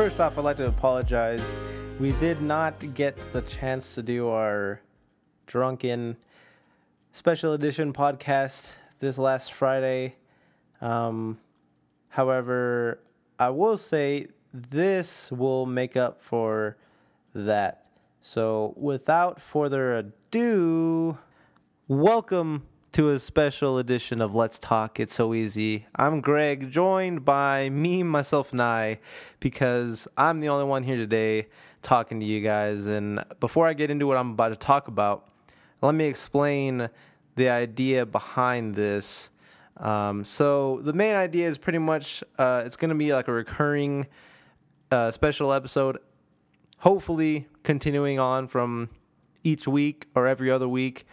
first 0.00 0.18
off, 0.18 0.38
I'd 0.38 0.44
like 0.44 0.56
to 0.56 0.66
apologize. 0.66 1.54
We 1.98 2.12
did 2.12 2.40
not 2.40 2.94
get 2.94 3.18
the 3.34 3.42
chance 3.42 3.96
to 3.96 4.02
do 4.02 4.30
our 4.30 4.80
drunken 5.46 6.16
special 7.12 7.52
edition 7.52 7.92
podcast 7.92 8.70
this 9.00 9.18
last 9.18 9.52
Friday. 9.52 10.14
Um, 10.80 11.38
however, 12.08 13.00
I 13.38 13.50
will 13.50 13.76
say 13.76 14.28
this 14.54 15.30
will 15.30 15.66
make 15.66 15.98
up 15.98 16.22
for 16.22 16.78
that. 17.34 17.84
So, 18.22 18.72
without 18.78 19.38
further 19.38 19.96
ado, 19.96 21.18
welcome 21.88 22.62
to 23.00 23.08
a 23.08 23.18
special 23.18 23.78
edition 23.78 24.20
of 24.20 24.34
Let's 24.34 24.58
Talk 24.58 25.00
It's 25.00 25.14
So 25.14 25.32
Easy. 25.32 25.86
I'm 25.96 26.20
Greg, 26.20 26.70
joined 26.70 27.24
by 27.24 27.70
me, 27.70 28.02
myself, 28.02 28.52
and 28.52 28.60
I, 28.60 29.00
because 29.38 30.06
I'm 30.18 30.40
the 30.40 30.50
only 30.50 30.66
one 30.66 30.82
here 30.82 30.98
today 30.98 31.48
talking 31.80 32.20
to 32.20 32.26
you 32.26 32.42
guys. 32.42 32.86
And 32.86 33.24
before 33.40 33.66
I 33.66 33.72
get 33.72 33.90
into 33.90 34.06
what 34.06 34.18
I'm 34.18 34.32
about 34.32 34.50
to 34.50 34.56
talk 34.56 34.86
about, 34.86 35.26
let 35.80 35.94
me 35.94 36.04
explain 36.04 36.90
the 37.36 37.48
idea 37.48 38.04
behind 38.04 38.74
this. 38.74 39.30
Um, 39.78 40.22
so 40.22 40.82
the 40.82 40.92
main 40.92 41.14
idea 41.14 41.48
is 41.48 41.56
pretty 41.56 41.78
much 41.78 42.22
uh, 42.36 42.64
it's 42.66 42.76
going 42.76 42.90
to 42.90 42.94
be 42.94 43.14
like 43.14 43.28
a 43.28 43.32
recurring 43.32 44.08
uh, 44.90 45.10
special 45.10 45.54
episode, 45.54 45.96
hopefully 46.80 47.48
continuing 47.62 48.18
on 48.18 48.46
from 48.46 48.90
each 49.42 49.66
week 49.66 50.06
or 50.14 50.26
every 50.26 50.50
other 50.50 50.68
week 50.68 51.06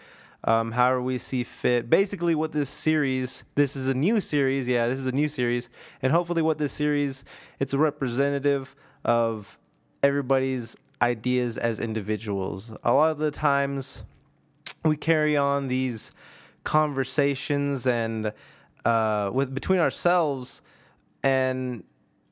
um, 0.43 0.71
however 0.71 1.01
we 1.01 1.17
see 1.17 1.43
fit. 1.43 1.89
Basically, 1.89 2.35
what 2.35 2.51
this 2.51 2.69
series, 2.69 3.43
this 3.55 3.75
is 3.75 3.87
a 3.87 3.93
new 3.93 4.21
series. 4.21 4.67
Yeah, 4.67 4.87
this 4.87 4.99
is 4.99 5.07
a 5.07 5.11
new 5.11 5.29
series, 5.29 5.69
and 6.01 6.11
hopefully, 6.11 6.41
what 6.41 6.57
this 6.57 6.73
series, 6.73 7.23
it's 7.59 7.73
a 7.73 7.77
representative 7.77 8.75
of 9.03 9.57
everybody's 10.03 10.75
ideas 11.01 11.57
as 11.57 11.79
individuals. 11.79 12.71
A 12.83 12.93
lot 12.93 13.11
of 13.11 13.17
the 13.17 13.31
times, 13.31 14.03
we 14.83 14.97
carry 14.97 15.37
on 15.37 15.67
these 15.67 16.11
conversations 16.63 17.87
and 17.87 18.33
uh, 18.85 19.29
with 19.33 19.53
between 19.53 19.79
ourselves, 19.79 20.61
and 21.23 21.83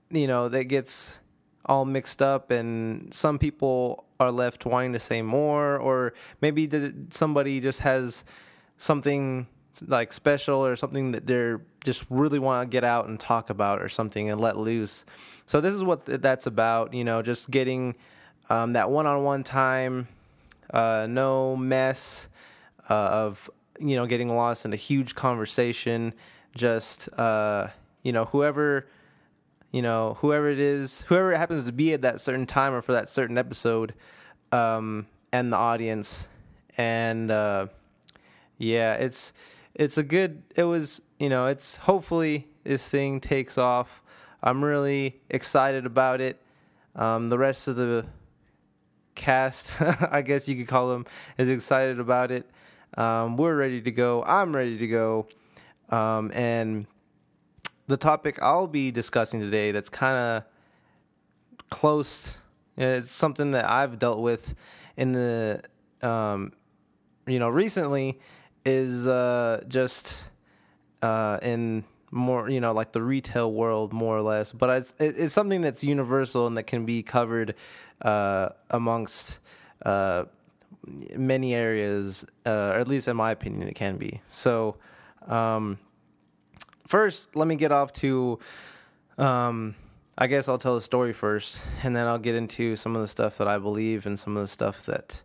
you 0.10 0.28
know 0.28 0.50
that 0.50 0.66
gets 0.66 1.20
all 1.66 1.86
mixed 1.86 2.22
up 2.22 2.52
and 2.52 3.14
some 3.14 3.40
people 3.40 4.05
are 4.20 4.32
left 4.32 4.66
wanting 4.66 4.94
to 4.94 5.00
say 5.00 5.22
more 5.22 5.78
or 5.78 6.14
maybe 6.42 6.70
somebody 7.10 7.60
just 7.60 7.82
has 7.82 8.24
something 8.78 9.48
like 9.88 10.14
special 10.14 10.66
or 10.66 10.76
something 10.76 11.12
that 11.12 11.28
they're 11.28 11.62
just 11.84 12.06
really 12.10 12.40
want 12.40 12.70
to 12.70 12.72
get 12.72 12.84
out 12.84 13.08
and 13.08 13.20
talk 13.20 13.50
about 13.50 13.82
or 13.82 13.90
something 13.90 14.30
and 14.30 14.40
let 14.40 14.58
loose. 14.58 15.06
So 15.46 15.62
this 15.62 15.74
is 15.74 15.84
what 15.84 16.06
that's 16.06 16.48
about 16.48 16.94
you 16.94 17.04
know 17.04 17.22
just 17.22 17.52
getting 17.52 17.96
um, 18.50 18.74
that 18.74 18.90
one-on-one 18.90 19.44
time 19.44 20.08
uh, 20.74 21.08
no 21.10 21.56
mess 21.56 22.28
uh, 22.90 22.94
of 22.94 23.50
you 23.80 23.96
know 23.96 24.06
getting 24.06 24.30
lost 24.30 24.66
in 24.66 24.74
a 24.74 24.78
huge 24.78 25.16
conversation. 25.16 26.14
Just 26.56 27.10
uh, 27.18 27.68
you 28.04 28.12
know 28.12 28.26
whoever 28.26 28.88
you 29.72 29.82
know, 29.82 30.18
whoever 30.22 30.50
it 30.50 30.60
is, 30.60 31.02
whoever 31.04 31.34
it 31.34 31.38
happens 31.38 31.66
to 31.66 31.72
be 31.72 31.94
at 31.94 32.02
that 32.02 32.22
certain 32.22 32.46
time 32.46 32.74
or 32.74 32.82
for 32.82 32.94
that 32.94 33.10
certain 33.10 33.38
episode, 33.38 33.94
um, 34.52 35.08
and 35.32 35.52
the 35.52 35.58
audience. 35.58 36.28
And 36.78 37.32
uh, 37.32 37.68
yeah, 38.58 38.96
it's 38.96 39.34
it's 39.74 39.98
a 39.98 40.04
good. 40.04 40.44
It 40.56 40.64
was 40.64 41.02
you 41.20 41.30
know, 41.30 41.48
it's 41.48 41.78
hopefully 41.78 42.48
this 42.64 42.90
thing 42.90 43.20
takes 43.20 43.58
off. 43.58 44.02
I'm 44.42 44.64
really 44.64 45.20
excited 45.30 45.86
about 45.86 46.22
it. 46.22 46.42
Um, 46.96 47.30
the 47.30 47.38
rest 47.38 47.68
of 47.68 47.76
the 47.76 48.06
cast, 49.16 49.82
I 49.82 50.22
guess 50.22 50.48
you 50.48 50.56
could 50.56 50.68
call 50.68 50.90
them, 50.90 51.06
is 51.38 51.50
excited 51.50 52.00
about 52.00 52.32
it. 52.32 52.50
Um, 52.98 53.38
we're 53.38 53.56
ready 53.56 53.82
to 53.82 53.92
go. 53.92 54.24
I'm 54.24 54.56
ready 54.56 54.78
to 54.78 54.88
go. 54.88 55.28
Um, 55.90 56.32
and 56.34 56.88
the 57.88 57.98
topic 57.98 58.42
I'll 58.42 58.68
be 58.68 58.92
discussing 58.92 59.40
today 59.40 59.72
that's 59.72 59.90
kind 59.90 60.18
of 60.18 60.44
close. 61.70 62.38
It's 62.78 63.12
something 63.12 63.52
that 63.52 63.66
I've 63.66 64.00
dealt 64.00 64.20
with 64.20 64.56
in 64.98 65.12
the, 65.14 65.62
um, 66.02 66.52
you 67.28 67.40
know, 67.40 67.50
recently 67.50 68.20
is 68.66 69.08
uh, 69.08 69.64
just 69.68 70.26
uh, 71.02 71.40
in 71.42 71.84
more, 72.12 72.50
you 72.50 72.60
know, 72.60 72.74
like 72.74 72.92
the 72.92 73.02
retail 73.02 73.52
world, 73.52 73.94
more 73.94 74.18
or 74.18 74.22
less. 74.22 74.52
But 74.52 74.70
it's, 74.78 74.94
it's 75.00 75.34
something 75.34 75.62
that's 75.62 75.84
universal 75.84 76.48
and 76.48 76.58
that 76.58 76.64
can 76.64 76.86
be 76.86 77.04
covered 77.04 77.56
uh, 78.02 78.50
amongst 78.70 79.40
uh, 79.86 80.26
many 81.16 81.54
areas, 81.54 82.26
uh, 82.46 82.72
or 82.74 82.80
at 82.80 82.88
least 82.88 83.08
in 83.08 83.16
my 83.16 83.32
opinion, 83.32 83.68
it 83.68 83.76
can 83.76 83.98
be. 83.98 84.22
So, 84.30 84.78
um, 85.28 85.80
first, 86.88 87.36
let 87.36 87.48
me 87.48 87.56
get 87.56 87.72
off 87.72 87.94
to. 87.94 88.40
Um, 89.18 89.76
I 90.18 90.28
guess 90.28 90.48
I'll 90.48 90.58
tell 90.58 90.76
the 90.76 90.82
story 90.82 91.12
first, 91.12 91.62
and 91.84 91.96
then 91.96 92.08
I'll 92.08 92.18
get 92.20 92.36
into 92.36 92.76
some 92.76 92.96
of 92.96 93.02
the 93.02 93.08
stuff 93.08 93.38
that 93.38 93.48
I 93.48 93.58
believe 93.58 94.06
and 94.06 94.18
some 94.18 94.38
of 94.38 94.44
the 94.44 94.48
stuff 94.48 94.86
that 94.86 95.22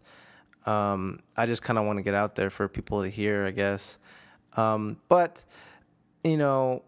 um, 0.66 1.20
I 1.36 1.46
just 1.46 1.62
kind 1.62 1.78
of 1.78 1.84
want 1.84 1.98
to 1.98 2.02
get 2.02 2.14
out 2.14 2.34
there 2.34 2.50
for 2.50 2.66
people 2.66 3.02
to 3.02 3.08
hear. 3.08 3.46
I 3.46 3.52
guess, 3.52 3.98
um, 4.56 4.96
but 5.08 5.44
you 6.24 6.36
know, 6.36 6.82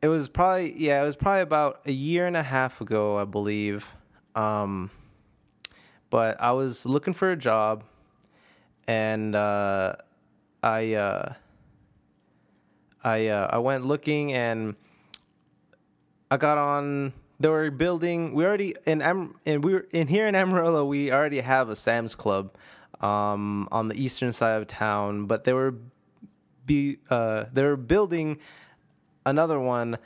it 0.00 0.08
was 0.08 0.28
probably 0.28 0.74
yeah, 0.76 1.02
it 1.02 1.06
was 1.06 1.16
probably 1.16 1.42
about 1.42 1.82
a 1.86 1.92
year 1.92 2.26
and 2.26 2.36
a 2.36 2.42
half 2.42 2.80
ago, 2.80 3.18
I 3.18 3.24
believe. 3.24 3.88
Um, 4.34 4.90
but 6.10 6.40
I 6.40 6.52
was 6.52 6.84
looking 6.84 7.14
for 7.14 7.30
a 7.30 7.36
job, 7.36 7.84
and 8.88 9.34
uh, 9.34 9.94
I. 10.62 10.94
Uh, 10.94 11.34
I 13.04 13.28
uh, 13.28 13.48
I 13.50 13.58
went 13.58 13.86
looking 13.86 14.32
and 14.32 14.76
I 16.30 16.36
got 16.36 16.58
on. 16.58 17.12
They 17.40 17.48
were 17.48 17.70
building. 17.70 18.34
We 18.34 18.44
already 18.44 18.74
in 18.86 19.02
Am 19.02 19.34
and 19.44 19.64
we 19.64 19.74
were 19.74 19.86
in 19.90 20.06
here 20.06 20.28
in 20.28 20.34
Amarillo. 20.34 20.84
We 20.84 21.10
already 21.10 21.40
have 21.40 21.68
a 21.68 21.76
Sam's 21.76 22.14
Club 22.14 22.54
um, 23.00 23.68
on 23.72 23.88
the 23.88 24.00
eastern 24.00 24.32
side 24.32 24.60
of 24.60 24.68
town, 24.68 25.26
but 25.26 25.44
they 25.44 25.52
were 25.52 25.74
be 26.64 26.98
uh, 27.10 27.46
they 27.52 27.64
were 27.64 27.76
building 27.76 28.38
another 29.26 29.58
one 29.58 29.98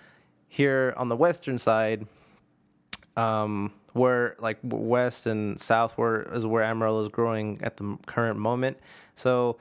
here 0.48 0.94
on 0.96 1.08
the 1.08 1.16
western 1.16 1.58
side. 1.58 2.06
Um, 3.16 3.72
where 3.96 4.36
like 4.38 4.58
west 4.62 5.26
and 5.26 5.58
south 5.58 5.94
is 5.98 6.44
where 6.44 6.62
Amarillo 6.62 7.02
is 7.02 7.08
growing 7.08 7.58
at 7.62 7.78
the 7.78 7.96
current 8.06 8.38
moment. 8.38 8.76
So 9.14 9.56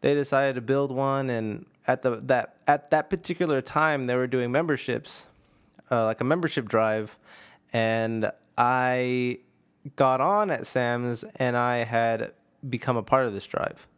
they 0.00 0.14
decided 0.14 0.56
to 0.56 0.60
build 0.60 0.90
one 0.90 1.30
and 1.30 1.64
at 1.88 2.02
the 2.02 2.16
that 2.26 2.56
at 2.68 2.90
that 2.90 3.10
particular 3.10 3.60
time 3.60 4.06
they 4.06 4.14
were 4.14 4.26
doing 4.26 4.52
memberships, 4.52 5.26
uh, 5.90 6.04
like 6.04 6.20
a 6.20 6.24
membership 6.24 6.68
drive, 6.68 7.18
and 7.72 8.30
I 8.56 9.38
got 9.96 10.20
on 10.20 10.50
at 10.50 10.66
Sam's 10.66 11.24
and 11.36 11.56
I 11.56 11.78
had 11.78 12.32
become 12.68 12.96
a 12.96 13.02
part 13.02 13.26
of 13.26 13.32
this 13.32 13.46
drive. 13.46 13.88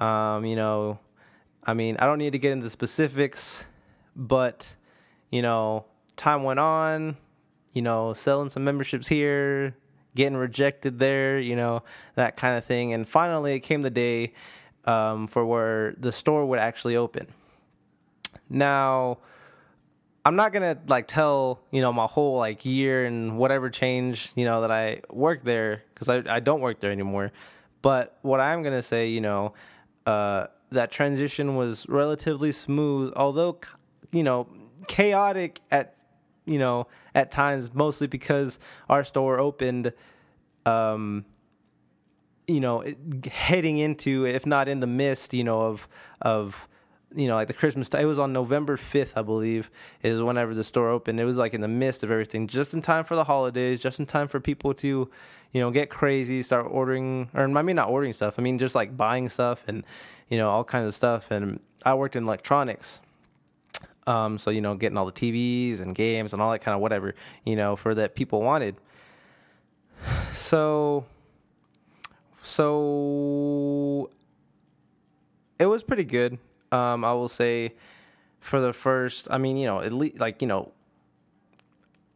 Um, 0.00 0.46
you 0.46 0.56
know, 0.56 0.98
I 1.62 1.74
mean, 1.74 1.98
I 1.98 2.06
don't 2.06 2.18
need 2.18 2.32
to 2.32 2.38
get 2.38 2.52
into 2.52 2.70
specifics, 2.70 3.66
but 4.16 4.74
you 5.30 5.42
know, 5.42 5.84
time 6.16 6.42
went 6.42 6.58
on. 6.58 7.16
You 7.72 7.80
know, 7.80 8.12
selling 8.12 8.50
some 8.50 8.64
memberships 8.64 9.08
here, 9.08 9.74
getting 10.14 10.36
rejected 10.36 10.98
there, 10.98 11.38
you 11.38 11.56
know, 11.56 11.82
that 12.16 12.36
kind 12.36 12.58
of 12.58 12.66
thing. 12.66 12.92
And 12.92 13.08
finally, 13.08 13.54
it 13.54 13.60
came 13.60 13.80
the 13.80 13.88
day 13.88 14.34
um, 14.84 15.26
for 15.26 15.44
where 15.44 15.94
the 15.98 16.12
store 16.12 16.44
would 16.46 16.58
actually 16.58 16.96
open. 16.96 17.26
Now, 18.48 19.18
I'm 20.24 20.36
not 20.36 20.52
gonna 20.52 20.78
like 20.86 21.08
tell 21.08 21.60
you 21.70 21.80
know 21.80 21.92
my 21.92 22.06
whole 22.06 22.36
like 22.36 22.64
year 22.64 23.04
and 23.04 23.38
whatever 23.38 23.70
change 23.70 24.30
you 24.36 24.44
know 24.44 24.60
that 24.60 24.70
I 24.70 25.00
worked 25.10 25.44
there 25.44 25.82
because 25.94 26.08
I 26.08 26.22
I 26.36 26.40
don't 26.40 26.60
work 26.60 26.80
there 26.80 26.92
anymore. 26.92 27.32
But 27.80 28.16
what 28.22 28.38
I'm 28.38 28.62
gonna 28.62 28.82
say, 28.82 29.08
you 29.08 29.20
know, 29.20 29.54
uh, 30.06 30.46
that 30.70 30.92
transition 30.92 31.56
was 31.56 31.88
relatively 31.88 32.52
smooth, 32.52 33.12
although 33.16 33.58
you 34.12 34.22
know 34.22 34.46
chaotic 34.86 35.60
at 35.70 35.96
you 36.44 36.58
know 36.58 36.86
at 37.14 37.30
times, 37.30 37.74
mostly 37.74 38.06
because 38.06 38.60
our 38.88 39.02
store 39.02 39.40
opened 39.40 39.92
um, 40.66 41.24
you 42.46 42.60
know, 42.60 42.84
heading 43.30 43.78
into, 43.78 44.26
if 44.26 44.46
not 44.46 44.68
in 44.68 44.80
the 44.80 44.86
mist, 44.86 45.34
you 45.34 45.44
know, 45.44 45.62
of 45.62 45.88
of 46.20 46.68
you 47.14 47.28
know, 47.28 47.34
like 47.34 47.48
the 47.48 47.54
Christmas. 47.54 47.88
It 47.88 48.04
was 48.04 48.18
on 48.18 48.32
November 48.32 48.76
fifth, 48.76 49.16
I 49.16 49.22
believe, 49.22 49.70
is 50.02 50.22
whenever 50.22 50.54
the 50.54 50.64
store 50.64 50.88
opened. 50.88 51.20
It 51.20 51.24
was 51.24 51.36
like 51.36 51.54
in 51.54 51.60
the 51.60 51.68
midst 51.68 52.02
of 52.02 52.10
everything, 52.10 52.46
just 52.46 52.74
in 52.74 52.82
time 52.82 53.04
for 53.04 53.16
the 53.16 53.24
holidays, 53.24 53.82
just 53.82 54.00
in 54.00 54.06
time 54.06 54.28
for 54.28 54.40
people 54.40 54.74
to, 54.74 55.10
you 55.52 55.60
know, 55.60 55.70
get 55.70 55.90
crazy, 55.90 56.42
start 56.42 56.66
ordering, 56.70 57.28
or 57.34 57.44
I 57.44 57.62
mean, 57.62 57.76
not 57.76 57.88
ordering 57.88 58.12
stuff. 58.12 58.38
I 58.38 58.42
mean, 58.42 58.58
just 58.58 58.74
like 58.74 58.96
buying 58.96 59.28
stuff 59.28 59.62
and, 59.66 59.84
you 60.28 60.38
know, 60.38 60.48
all 60.48 60.64
kinds 60.64 60.86
of 60.86 60.94
stuff. 60.94 61.30
And 61.30 61.60
I 61.84 61.94
worked 61.94 62.16
in 62.16 62.24
electronics. 62.24 63.00
Um, 64.06 64.38
so 64.38 64.50
you 64.50 64.60
know, 64.60 64.74
getting 64.74 64.98
all 64.98 65.06
the 65.06 65.12
TVs 65.12 65.80
and 65.80 65.94
games 65.94 66.32
and 66.32 66.42
all 66.42 66.50
that 66.50 66.58
kind 66.60 66.74
of 66.74 66.80
whatever 66.80 67.14
you 67.44 67.54
know 67.54 67.76
for 67.76 67.94
that 67.94 68.14
people 68.14 68.42
wanted. 68.42 68.76
So, 70.34 71.04
so 72.42 74.10
it 75.58 75.66
was 75.66 75.82
pretty 75.82 76.04
good. 76.04 76.38
Um, 76.70 77.04
I 77.04 77.12
will 77.14 77.28
say 77.28 77.74
for 78.40 78.60
the 78.60 78.72
first. 78.72 79.28
I 79.30 79.38
mean, 79.38 79.56
you 79.56 79.66
know, 79.66 79.80
at 79.80 79.92
least 79.92 80.18
like 80.18 80.42
you 80.42 80.48
know, 80.48 80.72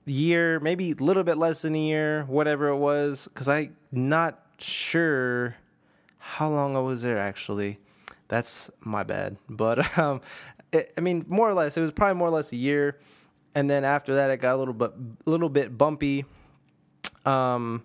year, 0.05 0.61
maybe 0.61 0.93
a 0.93 1.03
little 1.03 1.25
bit 1.25 1.39
less 1.39 1.63
than 1.63 1.75
a 1.75 1.81
year, 1.81 2.25
whatever 2.25 2.69
it 2.69 2.77
was, 2.77 3.29
because 3.33 3.49
I 3.49 3.71
not 3.93 4.41
sure 4.59 5.57
how 6.19 6.51
long 6.51 6.77
I 6.77 6.81
was 6.81 7.03
there 7.03 7.19
actually. 7.19 7.79
That's 8.29 8.71
my 8.81 9.05
bad. 9.05 9.37
But 9.49 9.97
um, 9.99 10.21
it, 10.73 10.93
I 10.99 11.01
mean, 11.01 11.25
more 11.29 11.49
or 11.49 11.55
less, 11.55 11.77
it 11.77 11.81
was 11.81 11.93
probably 11.93 12.19
more 12.19 12.29
or 12.29 12.33
less 12.33 12.53
a 12.53 12.57
year, 12.57 12.99
and 13.55 13.71
then 13.71 13.85
after 13.85 14.17
that, 14.17 14.31
it 14.31 14.39
got 14.39 14.57
a 14.57 14.59
little 14.59 14.75
bit, 14.75 14.93
a 15.27 15.31
little 15.31 15.49
bit 15.49 15.79
bumpy. 15.79 16.25
Um, 17.25 17.83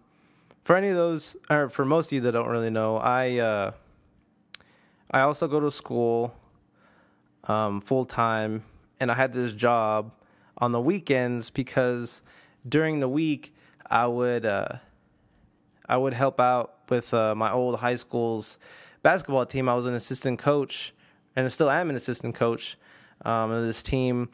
for 0.64 0.76
any 0.76 0.90
of 0.90 0.96
those, 0.96 1.36
or 1.50 1.70
for 1.70 1.86
most 1.86 2.08
of 2.08 2.14
you 2.14 2.22
that 2.22 2.32
don't 2.32 2.48
really 2.48 2.70
know, 2.70 2.98
I 2.98 3.38
uh, 3.38 3.72
I 5.10 5.22
also 5.22 5.48
go 5.48 5.60
to 5.60 5.72
school 5.72 6.36
um, 7.46 7.82
full 7.82 8.06
time, 8.06 8.64
and 9.00 9.12
I 9.12 9.16
had 9.16 9.34
this 9.34 9.54
job 9.54 10.12
on 10.58 10.72
the 10.72 10.80
weekends 10.80 11.50
because 11.50 12.22
during 12.68 13.00
the 13.00 13.10
week 13.10 13.54
I 13.90 14.08
would 14.08 14.46
uh, 14.46 14.78
I 15.88 15.98
would 15.98 16.14
help 16.14 16.40
out 16.40 16.76
with 16.90 17.14
uh, 17.14 17.36
my 17.36 17.52
old 17.52 17.80
high 17.80 17.96
school's 17.96 18.60
basketball 19.02 19.46
team. 19.46 19.68
I 19.68 19.76
was 19.76 19.88
an 19.88 19.96
assistant 19.96 20.40
coach, 20.40 20.94
and 21.36 21.46
I 21.46 21.50
still 21.50 21.70
am 21.70 21.90
an 21.90 21.96
assistant 21.96 22.36
coach 22.36 22.78
um, 23.26 23.52
of 23.52 23.66
this 23.66 23.82
team. 23.82 24.30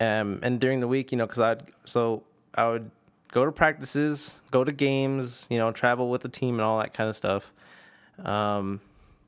Um, 0.00 0.40
and 0.42 0.60
during 0.60 0.80
the 0.80 0.88
week, 0.88 1.12
you 1.12 1.18
know, 1.18 1.26
because 1.26 1.40
I 1.40 1.56
so 1.84 2.24
I 2.54 2.68
would 2.68 2.90
go 3.32 3.44
to 3.44 3.52
practices, 3.52 4.40
go 4.50 4.64
to 4.64 4.72
games, 4.72 5.46
you 5.50 5.58
know, 5.58 5.72
travel 5.72 6.10
with 6.10 6.22
the 6.22 6.28
team 6.28 6.54
and 6.54 6.62
all 6.62 6.78
that 6.78 6.94
kind 6.94 7.08
of 7.10 7.16
stuff. 7.16 7.52
Um, 8.18 8.80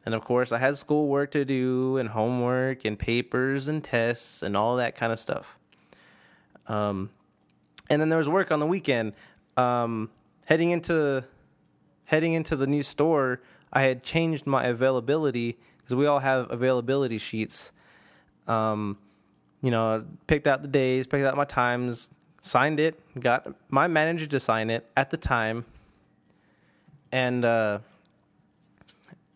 and 0.06 0.14
of 0.14 0.24
course, 0.24 0.52
I 0.52 0.58
had 0.58 0.76
schoolwork 0.78 1.32
to 1.32 1.44
do 1.44 1.98
and 1.98 2.08
homework 2.08 2.84
and 2.84 2.98
papers 2.98 3.68
and 3.68 3.84
tests 3.84 4.42
and 4.42 4.56
all 4.56 4.76
that 4.76 4.96
kind 4.96 5.12
of 5.12 5.18
stuff. 5.18 5.58
Um, 6.66 7.10
and 7.90 8.00
then 8.00 8.08
there 8.08 8.18
was 8.18 8.28
work 8.28 8.50
on 8.50 8.60
the 8.60 8.66
weekend. 8.66 9.12
Um, 9.56 10.10
heading 10.46 10.70
into 10.70 11.24
heading 12.04 12.32
into 12.32 12.56
the 12.56 12.66
new 12.66 12.82
store, 12.82 13.40
I 13.72 13.82
had 13.82 14.02
changed 14.02 14.46
my 14.46 14.64
availability 14.64 15.58
because 15.78 15.94
we 15.94 16.06
all 16.06 16.20
have 16.20 16.50
availability 16.50 17.18
sheets. 17.18 17.72
Um, 18.46 18.96
you 19.60 19.70
know, 19.70 20.06
picked 20.26 20.46
out 20.46 20.62
the 20.62 20.68
days, 20.68 21.06
picked 21.06 21.24
out 21.24 21.36
my 21.36 21.44
times, 21.44 22.08
signed 22.40 22.81
it, 22.81 22.99
got 23.19 23.55
my 23.69 23.87
manager 23.87 24.26
to 24.26 24.40
sign 24.40 24.70
it 24.70 24.88
at 24.96 25.11
the 25.11 25.17
time, 25.17 25.64
and 27.12 27.44
uh, 27.44 27.79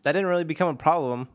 that 0.03 0.13
didn't 0.13 0.27
really 0.27 0.45
become 0.45 0.69
a 0.69 0.75
problem 0.75 1.29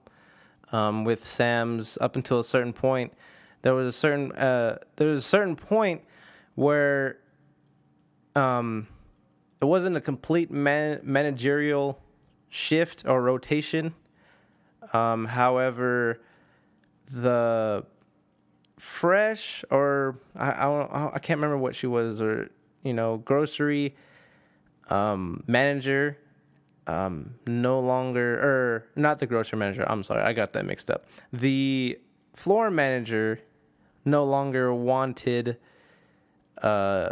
um, 0.72 1.04
with 1.04 1.25
Sam's 1.25 1.98
up 2.02 2.16
until 2.16 2.40
a 2.40 2.44
certain 2.44 2.74
point. 2.74 3.14
There 3.62 3.74
was 3.74 3.88
a 3.88 3.98
certain 3.98 4.31
uh, 4.34 4.78
there 4.96 5.08
was 5.08 5.25
a 5.25 5.28
certain 5.28 5.56
point 5.56 6.02
where 6.56 7.18
um, 8.36 8.88
it 9.62 9.66
wasn't 9.66 9.98
a 9.98 10.02
complete 10.02 10.52
man- 10.52 11.00
managerial 11.04 12.00
shift 12.50 13.06
or 13.06 13.22
rotation. 13.22 13.94
Um, 14.94 15.25
however, 15.25 16.22
the 17.10 17.86
fresh 18.77 19.65
or 19.71 20.19
I, 20.35 20.51
I 20.51 21.15
I 21.15 21.19
can't 21.19 21.39
remember 21.39 21.57
what 21.57 21.75
she 21.75 21.88
was 21.88 22.21
or 22.21 22.50
you 22.83 22.94
know 22.94 23.18
grocery 23.18 23.95
um, 24.89 25.44
manager 25.47 26.18
um, 26.85 27.35
no 27.45 27.79
longer 27.79 28.35
or 28.39 28.85
not 28.95 29.19
the 29.19 29.25
grocery 29.25 29.59
manager 29.59 29.83
I'm 29.89 30.03
sorry 30.03 30.24
I 30.24 30.33
got 30.33 30.53
that 30.53 30.65
mixed 30.65 30.89
up. 30.89 31.06
The 31.33 32.00
floor 32.33 32.69
manager 32.69 33.41
no 34.06 34.24
longer 34.24 34.74
wanted 34.74 35.57
uh, 36.62 37.09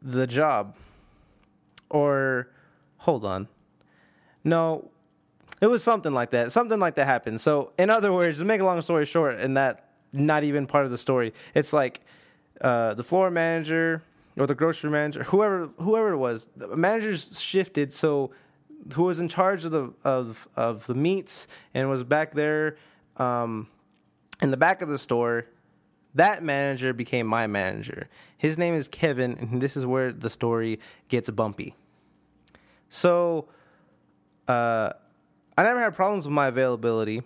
the 0.00 0.26
job. 0.26 0.76
Or 1.88 2.48
hold 2.98 3.24
on. 3.24 3.48
No 4.44 4.90
it 5.60 5.66
was 5.66 5.82
something 5.82 6.12
like 6.12 6.30
that 6.30 6.52
something 6.52 6.78
like 6.78 6.94
that 6.94 7.06
happened. 7.06 7.40
So 7.40 7.72
in 7.78 7.90
other 7.90 8.12
words 8.12 8.38
to 8.38 8.44
make 8.44 8.60
a 8.60 8.64
long 8.64 8.80
story 8.82 9.06
short 9.06 9.38
and 9.40 9.56
that 9.56 9.89
not 10.12 10.44
even 10.44 10.66
part 10.66 10.84
of 10.84 10.90
the 10.90 10.98
story. 10.98 11.32
It's 11.54 11.72
like 11.72 12.00
uh, 12.60 12.94
the 12.94 13.04
floor 13.04 13.30
manager 13.30 14.02
or 14.36 14.46
the 14.46 14.54
grocery 14.54 14.90
manager, 14.90 15.24
whoever 15.24 15.68
whoever 15.78 16.12
it 16.12 16.18
was, 16.18 16.48
the 16.56 16.76
managers 16.76 17.40
shifted. 17.40 17.92
So 17.92 18.30
who 18.94 19.04
was 19.04 19.20
in 19.20 19.28
charge 19.28 19.64
of 19.64 19.72
the 19.72 19.92
of 20.04 20.48
of 20.56 20.86
the 20.86 20.94
meats 20.94 21.46
and 21.74 21.88
was 21.88 22.02
back 22.02 22.32
there 22.32 22.76
um, 23.16 23.68
in 24.42 24.50
the 24.50 24.56
back 24.56 24.82
of 24.82 24.88
the 24.88 24.98
store. 24.98 25.46
That 26.14 26.42
manager 26.42 26.92
became 26.92 27.26
my 27.26 27.46
manager. 27.46 28.08
His 28.36 28.58
name 28.58 28.74
is 28.74 28.88
Kevin, 28.88 29.36
and 29.38 29.60
this 29.60 29.76
is 29.76 29.86
where 29.86 30.12
the 30.12 30.28
story 30.28 30.80
gets 31.08 31.30
bumpy. 31.30 31.76
So, 32.88 33.46
uh, 34.48 34.90
I 35.56 35.62
never 35.62 35.78
had 35.78 35.94
problems 35.94 36.26
with 36.26 36.34
my 36.34 36.48
availability. 36.48 37.22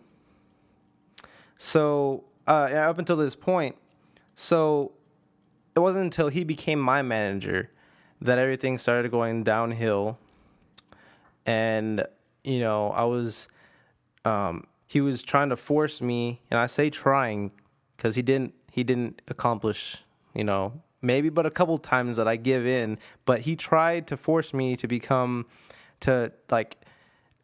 So 1.56 2.24
uh, 2.46 2.70
up 2.72 2.98
until 2.98 3.16
this 3.16 3.34
point. 3.34 3.76
So 4.34 4.92
it 5.76 5.80
wasn't 5.80 6.04
until 6.04 6.28
he 6.28 6.44
became 6.44 6.80
my 6.80 7.02
manager 7.02 7.70
that 8.20 8.38
everything 8.38 8.78
started 8.78 9.10
going 9.10 9.44
downhill. 9.44 10.18
And, 11.46 12.04
you 12.42 12.60
know, 12.60 12.90
I 12.90 13.04
was, 13.04 13.48
um, 14.24 14.64
he 14.86 15.00
was 15.00 15.22
trying 15.22 15.50
to 15.50 15.56
force 15.56 16.00
me, 16.00 16.40
and 16.50 16.58
I 16.58 16.66
say 16.66 16.90
trying 16.90 17.52
because 17.96 18.14
he 18.14 18.22
didn't, 18.22 18.54
he 18.70 18.82
didn't 18.82 19.22
accomplish, 19.28 19.98
you 20.34 20.44
know, 20.44 20.80
maybe 21.02 21.28
but 21.28 21.46
a 21.46 21.50
couple 21.50 21.76
times 21.78 22.16
that 22.16 22.26
I 22.26 22.36
give 22.36 22.66
in, 22.66 22.98
but 23.24 23.42
he 23.42 23.56
tried 23.56 24.06
to 24.08 24.16
force 24.16 24.54
me 24.54 24.76
to 24.76 24.88
become, 24.88 25.46
to 26.00 26.32
like 26.50 26.78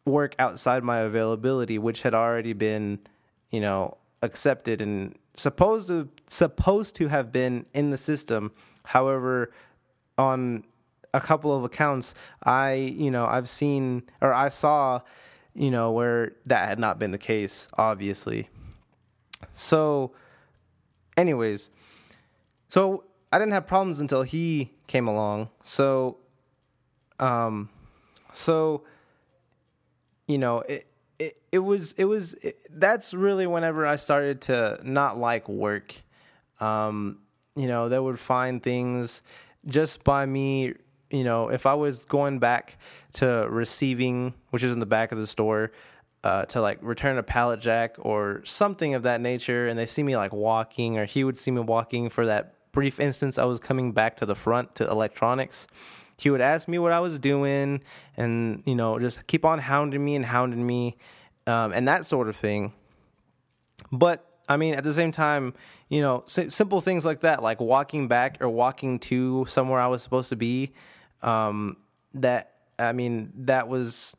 work 0.05 0.35
outside 0.39 0.83
my 0.83 0.99
availability, 0.99 1.77
which 1.77 2.01
had 2.01 2.15
already 2.15 2.53
been, 2.53 2.99
you 3.51 3.61
know, 3.61 3.97
accepted 4.21 4.81
and 4.81 5.15
supposed 5.35 5.87
to 5.87 6.09
supposed 6.27 6.95
to 6.95 7.07
have 7.07 7.31
been 7.31 7.65
in 7.73 7.91
the 7.91 7.97
system. 7.97 8.51
However, 8.83 9.51
on 10.17 10.63
a 11.13 11.21
couple 11.21 11.55
of 11.55 11.63
accounts, 11.63 12.13
I 12.43 12.73
you 12.73 13.11
know 13.11 13.25
I've 13.25 13.49
seen 13.49 14.03
or 14.21 14.33
I 14.33 14.49
saw 14.49 15.01
you 15.53 15.71
know 15.71 15.91
where 15.91 16.33
that 16.45 16.67
had 16.67 16.79
not 16.79 16.99
been 16.99 17.11
the 17.11 17.17
case. 17.17 17.67
Obviously, 17.77 18.49
so 19.53 20.13
anyways, 21.17 21.69
so 22.69 23.05
I 23.31 23.39
didn't 23.39 23.53
have 23.53 23.67
problems 23.67 23.99
until 23.99 24.23
he 24.23 24.71
came 24.87 25.07
along. 25.07 25.49
So, 25.63 26.17
um, 27.19 27.69
so 28.33 28.83
you 30.27 30.37
know 30.37 30.59
it 30.59 30.90
it, 31.51 31.59
was 31.59 31.93
it 31.93 32.05
was 32.05 32.33
it, 32.35 32.57
that's 32.71 33.13
really 33.13 33.47
whenever 33.47 33.85
I 33.85 33.95
started 33.95 34.41
to 34.41 34.79
not 34.83 35.17
like 35.17 35.47
work. 35.47 35.95
Um, 36.59 37.19
you 37.55 37.67
know, 37.67 37.89
they 37.89 37.99
would 37.99 38.19
find 38.19 38.61
things 38.61 39.21
just 39.65 40.03
by 40.03 40.25
me. 40.25 40.73
You 41.09 41.23
know, 41.23 41.49
if 41.49 41.65
I 41.65 41.73
was 41.73 42.05
going 42.05 42.39
back 42.39 42.77
to 43.13 43.47
receiving, 43.49 44.33
which 44.51 44.63
is 44.63 44.71
in 44.71 44.79
the 44.79 44.85
back 44.85 45.11
of 45.11 45.17
the 45.17 45.27
store, 45.27 45.71
uh, 46.23 46.45
to 46.45 46.61
like 46.61 46.79
return 46.81 47.17
a 47.17 47.23
pallet 47.23 47.59
jack 47.59 47.95
or 47.99 48.41
something 48.45 48.93
of 48.93 49.03
that 49.03 49.21
nature, 49.21 49.67
and 49.67 49.77
they 49.77 49.85
see 49.85 50.03
me 50.03 50.15
like 50.15 50.31
walking, 50.31 50.97
or 50.97 51.05
he 51.05 51.23
would 51.23 51.37
see 51.37 51.51
me 51.51 51.61
walking 51.61 52.09
for 52.09 52.25
that 52.25 52.55
brief 52.71 52.99
instance 52.99 53.37
I 53.37 53.43
was 53.43 53.59
coming 53.59 53.91
back 53.91 54.17
to 54.17 54.25
the 54.25 54.35
front 54.35 54.75
to 54.75 54.89
electronics 54.89 55.67
he 56.21 56.29
would 56.29 56.41
ask 56.41 56.67
me 56.67 56.77
what 56.77 56.91
I 56.91 56.99
was 56.99 57.17
doing 57.17 57.81
and, 58.15 58.61
you 58.65 58.75
know, 58.75 58.99
just 58.99 59.25
keep 59.27 59.43
on 59.43 59.59
hounding 59.59 60.03
me 60.03 60.15
and 60.15 60.25
hounding 60.25 60.65
me 60.65 60.97
um, 61.47 61.73
and 61.73 61.87
that 61.87 62.05
sort 62.05 62.29
of 62.29 62.35
thing. 62.35 62.73
But 63.91 64.25
I 64.47 64.57
mean, 64.57 64.75
at 64.75 64.83
the 64.83 64.93
same 64.93 65.11
time, 65.11 65.53
you 65.89 66.01
know, 66.01 66.23
simple 66.25 66.81
things 66.81 67.05
like 67.05 67.21
that, 67.21 67.41
like 67.41 67.59
walking 67.59 68.07
back 68.07 68.37
or 68.39 68.49
walking 68.49 68.99
to 68.99 69.45
somewhere 69.47 69.79
I 69.79 69.87
was 69.87 70.03
supposed 70.03 70.29
to 70.29 70.35
be, 70.35 70.73
um, 71.21 71.77
that, 72.13 72.53
I 72.77 72.91
mean, 72.91 73.31
that 73.35 73.67
was 73.67 74.15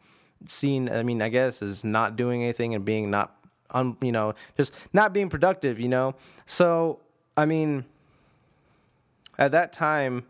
seen, 0.46 0.88
I 0.88 1.02
mean, 1.02 1.22
I 1.22 1.28
guess, 1.28 1.62
as 1.62 1.84
not 1.84 2.16
doing 2.16 2.42
anything 2.42 2.74
and 2.74 2.84
being 2.84 3.10
not, 3.10 3.36
un, 3.70 3.96
you 4.00 4.12
know, 4.12 4.34
just 4.56 4.74
not 4.92 5.12
being 5.12 5.28
productive, 5.28 5.78
you 5.78 5.88
know? 5.88 6.14
So, 6.46 7.00
I 7.36 7.46
mean, 7.46 7.84
at 9.38 9.52
that 9.52 9.72
time, 9.72 10.24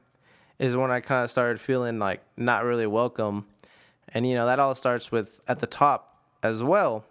is 0.63 0.77
when 0.77 0.93
I 0.93 1.01
kind 1.01 1.25
of 1.25 1.31
started 1.31 1.61
feeling 1.61 1.99
like 1.99 2.23
not 2.37 2.63
really 2.63 2.87
welcome. 2.87 3.47
And, 4.15 4.25
you 4.25 4.37
know, 4.37 4.47
that 4.47 4.61
all 4.61 4.77
starts 4.77 5.11
with 5.11 5.41
at 5.49 5.59
the 5.59 5.67
top 5.67 6.23
as 6.41 6.63
well. 6.63 7.05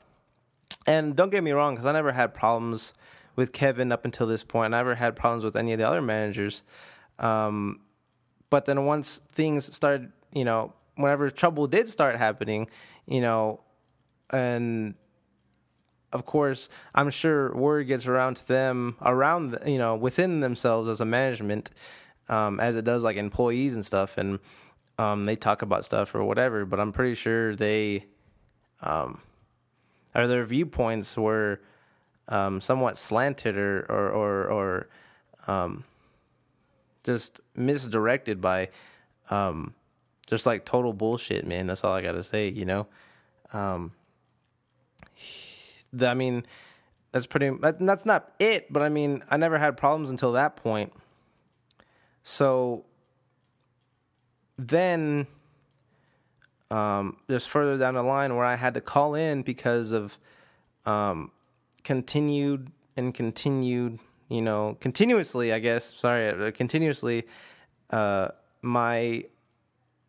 And 0.88 1.18
don't 1.18 1.32
get 1.32 1.44
me 1.44 1.52
wrong, 1.52 1.76
because 1.76 1.86
I 1.86 1.92
never 1.92 2.14
had 2.14 2.34
problems 2.34 2.94
with 3.36 3.52
Kevin 3.52 3.92
up 3.92 4.06
until 4.06 4.26
this 4.26 4.46
point. 4.46 4.74
I 4.74 4.78
never 4.78 4.96
had 4.96 5.18
problems 5.18 5.44
with 5.44 5.58
any 5.58 5.74
of 5.74 5.80
the 5.80 5.86
other 5.86 6.02
managers. 6.02 6.64
Um, 7.20 7.82
but 8.50 8.66
then 8.66 8.86
once 8.86 9.20
things 9.34 9.76
started, 9.76 10.14
you 10.32 10.46
know, 10.46 10.74
whenever 10.96 11.30
trouble 11.30 11.68
did 11.68 11.90
start 11.90 12.16
happening, 12.16 12.70
you 13.06 13.20
know, 13.20 13.60
and 14.30 14.96
of 16.14 16.26
course, 16.26 16.70
I'm 16.96 17.10
sure 17.10 17.54
word 17.54 17.88
gets 17.88 18.08
around 18.08 18.36
to 18.36 18.48
them 18.48 18.96
around, 19.02 19.60
you 19.66 19.78
know, 19.78 19.96
within 19.96 20.40
themselves 20.40 20.88
as 20.88 21.02
a 21.02 21.06
management, 21.06 21.70
um, 22.32 22.60
as 22.60 22.76
it 22.76 22.86
does 22.86 23.04
like 23.04 23.18
employees 23.18 23.76
and 23.76 23.86
stuff, 23.86 24.18
and 24.18 24.40
um, 24.98 25.26
they 25.26 25.36
talk 25.36 25.62
about 25.62 25.86
stuff 25.86 26.16
or 26.16 26.24
whatever. 26.24 26.66
But 26.66 26.80
I'm 26.80 26.94
pretty 26.94 27.14
sure 27.14 27.56
they, 27.56 28.06
um, 28.82 29.22
or 30.16 30.26
their 30.28 30.46
viewpoints 30.46 31.16
were 31.18 31.62
um, 32.30 32.62
somewhat 32.62 32.98
slanted 32.98 33.58
or 33.58 33.86
or 33.92 34.10
or, 34.10 34.50
or 34.50 34.88
um, 35.48 35.84
just 37.04 37.42
misdirected 37.56 38.42
by 38.42 38.70
um, 39.30 39.76
just 40.28 40.46
like 40.46 40.66
total 40.66 40.94
bullshit, 40.94 41.46
man. 41.46 41.68
That's 41.68 41.84
all 41.84 41.94
I 41.94 42.02
gotta 42.02 42.24
say, 42.24 42.48
you 42.48 42.66
know. 42.66 42.88
I 46.02 46.14
mean, 46.14 46.46
that's 47.12 47.28
pretty. 47.28 47.50
That, 47.62 47.86
that's 47.86 48.06
not 48.06 48.32
it, 48.40 48.72
but 48.72 48.82
I 48.82 48.88
mean, 48.88 49.22
I 49.30 49.36
never 49.36 49.58
had 49.58 49.76
problems 49.76 50.10
until 50.10 50.32
that 50.32 50.56
point. 50.56 50.94
So 52.24 52.86
then, 54.58 55.28
um, 56.70 57.18
just 57.30 57.50
further 57.50 57.78
down 57.78 57.96
the 57.96 58.04
line 58.04 58.36
where 58.36 58.46
I 58.46 58.56
had 58.56 58.74
to 58.76 58.82
call 58.82 59.16
in 59.16 59.42
because 59.42 59.92
of 59.92 60.18
um, 60.86 61.32
continued 61.84 62.72
and 62.96 63.14
continued, 63.14 64.00
you 64.30 64.42
know, 64.42 64.78
continuously. 64.80 65.52
I 65.52 65.60
guess 65.60 65.94
sorry, 65.96 66.30
uh, 66.30 66.52
continuously. 66.52 67.28
Uh, 67.90 68.30
my 68.62 69.26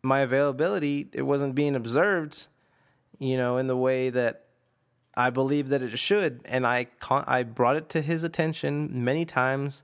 my 0.03 0.19
availability 0.19 1.09
it 1.13 1.23
wasn't 1.23 1.55
being 1.55 1.75
observed, 1.75 2.47
you 3.19 3.37
know, 3.37 3.57
in 3.57 3.67
the 3.67 3.77
way 3.77 4.09
that 4.09 4.45
I 5.15 5.29
believe 5.29 5.69
that 5.69 5.81
it 5.81 5.97
should, 5.97 6.41
and 6.45 6.65
I 6.65 6.87
I 7.09 7.43
brought 7.43 7.75
it 7.75 7.89
to 7.89 8.01
his 8.01 8.23
attention 8.23 9.03
many 9.03 9.25
times. 9.25 9.83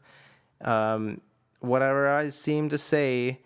Um, 0.61 1.21
whatever 1.59 2.09
I 2.09 2.29
seem 2.29 2.69
to 2.69 2.77
say 2.77 3.39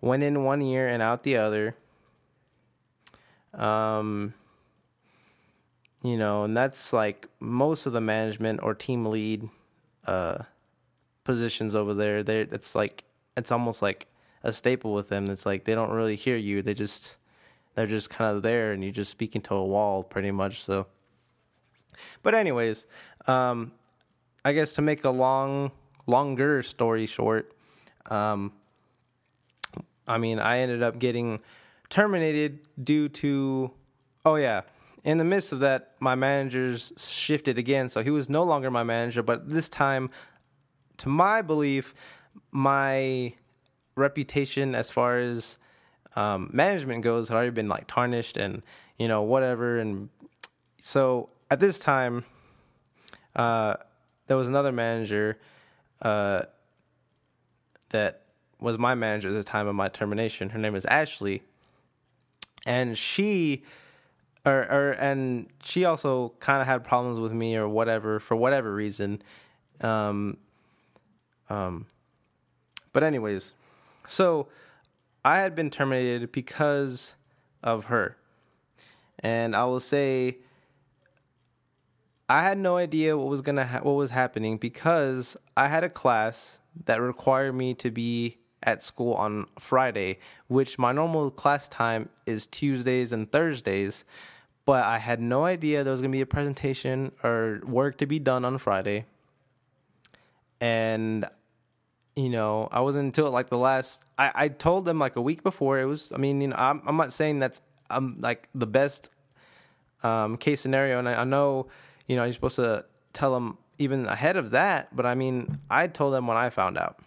went 0.00 0.22
in 0.22 0.44
one 0.44 0.62
ear 0.62 0.88
and 0.88 1.02
out 1.02 1.22
the 1.22 1.36
other. 1.36 1.76
Um, 3.54 4.34
you 6.02 6.16
know, 6.16 6.44
and 6.44 6.56
that's 6.56 6.92
like 6.92 7.28
most 7.40 7.86
of 7.86 7.92
the 7.92 8.00
management 8.00 8.60
or 8.62 8.74
team 8.74 9.06
lead 9.06 9.48
uh, 10.06 10.44
positions 11.24 11.74
over 11.74 11.94
there. 11.94 12.22
They 12.22 12.40
it's 12.40 12.74
like 12.74 13.04
it's 13.36 13.50
almost 13.50 13.82
like 13.82 14.06
a 14.42 14.52
staple 14.52 14.94
with 14.94 15.08
them. 15.08 15.28
It's 15.28 15.44
like 15.44 15.64
they 15.64 15.74
don't 15.74 15.90
really 15.90 16.16
hear 16.16 16.36
you. 16.36 16.62
They 16.62 16.74
just 16.74 17.16
they're 17.74 17.86
just 17.86 18.10
kind 18.10 18.36
of 18.36 18.42
there, 18.42 18.72
and 18.72 18.84
you 18.84 18.92
just 18.92 19.10
speaking 19.10 19.42
to 19.42 19.54
a 19.54 19.64
wall, 19.64 20.02
pretty 20.02 20.30
much. 20.30 20.62
So. 20.62 20.86
But 22.22 22.34
anyways, 22.34 22.86
um, 23.26 23.72
I 24.44 24.52
guess 24.52 24.74
to 24.74 24.82
make 24.82 25.04
a 25.04 25.10
long, 25.10 25.72
longer 26.06 26.62
story 26.62 27.06
short, 27.06 27.52
um, 28.08 28.52
I 30.06 30.18
mean, 30.18 30.38
I 30.38 30.58
ended 30.58 30.82
up 30.82 30.98
getting 30.98 31.40
terminated 31.90 32.60
due 32.82 33.08
to, 33.08 33.70
oh 34.24 34.36
yeah, 34.36 34.62
in 35.04 35.18
the 35.18 35.24
midst 35.24 35.52
of 35.52 35.60
that, 35.60 35.92
my 36.00 36.14
managers 36.14 36.92
shifted 36.98 37.58
again. 37.58 37.88
So 37.88 38.02
he 38.02 38.10
was 38.10 38.28
no 38.28 38.42
longer 38.42 38.70
my 38.70 38.82
manager, 38.82 39.22
but 39.22 39.48
this 39.48 39.68
time, 39.68 40.10
to 40.98 41.08
my 41.08 41.42
belief, 41.42 41.94
my 42.50 43.34
reputation 43.94 44.74
as 44.74 44.90
far 44.90 45.18
as 45.18 45.58
um, 46.16 46.50
management 46.52 47.02
goes 47.02 47.28
had 47.28 47.34
already 47.36 47.50
been 47.50 47.68
like 47.68 47.86
tarnished 47.86 48.36
and 48.36 48.62
you 48.98 49.08
know 49.08 49.22
whatever. 49.22 49.78
And 49.78 50.08
so 50.80 51.30
at 51.50 51.60
this 51.60 51.78
time, 51.78 52.24
uh, 53.36 53.76
there 54.26 54.36
was 54.36 54.48
another 54.48 54.72
manager 54.72 55.38
uh, 56.02 56.42
that 57.90 58.22
was 58.60 58.78
my 58.78 58.94
manager 58.94 59.28
at 59.28 59.34
the 59.34 59.44
time 59.44 59.66
of 59.66 59.74
my 59.74 59.88
termination. 59.88 60.50
Her 60.50 60.58
name 60.58 60.74
is 60.74 60.84
Ashley, 60.86 61.42
and 62.66 62.96
she, 62.96 63.62
or, 64.44 64.62
or 64.70 64.90
and 64.92 65.48
she 65.62 65.84
also 65.84 66.34
kind 66.40 66.60
of 66.60 66.66
had 66.66 66.84
problems 66.84 67.20
with 67.20 67.32
me 67.32 67.56
or 67.56 67.68
whatever 67.68 68.20
for 68.20 68.36
whatever 68.36 68.74
reason. 68.74 69.22
Um, 69.80 70.38
um, 71.48 71.86
but 72.92 73.04
anyways, 73.04 73.52
so 74.06 74.48
I 75.24 75.38
had 75.38 75.54
been 75.54 75.70
terminated 75.70 76.32
because 76.32 77.14
of 77.62 77.86
her, 77.86 78.16
and 79.20 79.54
I 79.54 79.64
will 79.64 79.80
say 79.80 80.38
I 82.28 82.42
had 82.42 82.58
no 82.58 82.76
idea 82.76 83.16
what 83.16 83.28
was 83.28 83.40
gonna 83.40 83.66
ha- 83.66 83.80
what 83.80 83.92
was 83.92 84.10
happening 84.10 84.58
because 84.58 85.36
I 85.56 85.68
had 85.68 85.84
a 85.84 85.88
class 85.88 86.57
that 86.84 87.00
require 87.00 87.52
me 87.52 87.74
to 87.74 87.90
be 87.90 88.38
at 88.62 88.82
school 88.82 89.14
on 89.14 89.46
Friday, 89.58 90.18
which 90.48 90.78
my 90.78 90.92
normal 90.92 91.30
class 91.30 91.68
time 91.68 92.08
is 92.26 92.46
Tuesdays 92.46 93.12
and 93.12 93.30
Thursdays. 93.30 94.04
But 94.64 94.84
I 94.84 94.98
had 94.98 95.20
no 95.20 95.44
idea 95.44 95.82
there 95.82 95.92
was 95.92 96.00
gonna 96.00 96.12
be 96.12 96.20
a 96.20 96.26
presentation 96.26 97.12
or 97.22 97.60
work 97.64 97.98
to 97.98 98.06
be 98.06 98.18
done 98.18 98.44
on 98.44 98.58
Friday, 98.58 99.06
and 100.60 101.24
you 102.14 102.28
know 102.28 102.68
I 102.70 102.80
wasn't 102.80 103.06
until 103.06 103.30
like 103.30 103.48
the 103.48 103.56
last. 103.56 104.04
I, 104.18 104.32
I 104.34 104.48
told 104.48 104.84
them 104.84 104.98
like 104.98 105.16
a 105.16 105.22
week 105.22 105.42
before. 105.42 105.80
It 105.80 105.86
was. 105.86 106.12
I 106.12 106.18
mean, 106.18 106.40
you 106.42 106.48
know, 106.48 106.56
I'm, 106.58 106.82
I'm 106.86 106.96
not 106.96 107.14
saying 107.14 107.38
that's 107.38 107.62
I'm 107.88 108.20
like 108.20 108.50
the 108.54 108.66
best 108.66 109.08
um, 110.02 110.36
case 110.36 110.60
scenario, 110.60 110.98
and 110.98 111.08
I, 111.08 111.22
I 111.22 111.24
know 111.24 111.68
you 112.08 112.16
know, 112.16 112.24
you're 112.24 112.32
supposed 112.32 112.56
to 112.56 112.84
tell 113.12 113.32
them 113.32 113.58
even 113.78 114.06
ahead 114.06 114.36
of 114.36 114.50
that. 114.50 114.94
But 114.94 115.06
I 115.06 115.14
mean, 115.14 115.58
I 115.70 115.86
told 115.86 116.14
them 116.14 116.26
when 116.26 116.36
I 116.36 116.50
found 116.50 116.78
out. 116.78 116.98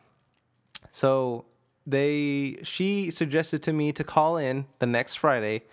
So 0.91 1.45
they, 1.85 2.57
she 2.63 3.11
suggested 3.11 3.63
to 3.63 3.73
me 3.73 3.91
to 3.93 4.03
call 4.03 4.37
in 4.37 4.65
the 4.79 4.85
next 4.85 5.15
Friday. 5.15 5.63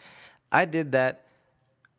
I 0.51 0.65
did 0.65 0.93
that. 0.93 1.25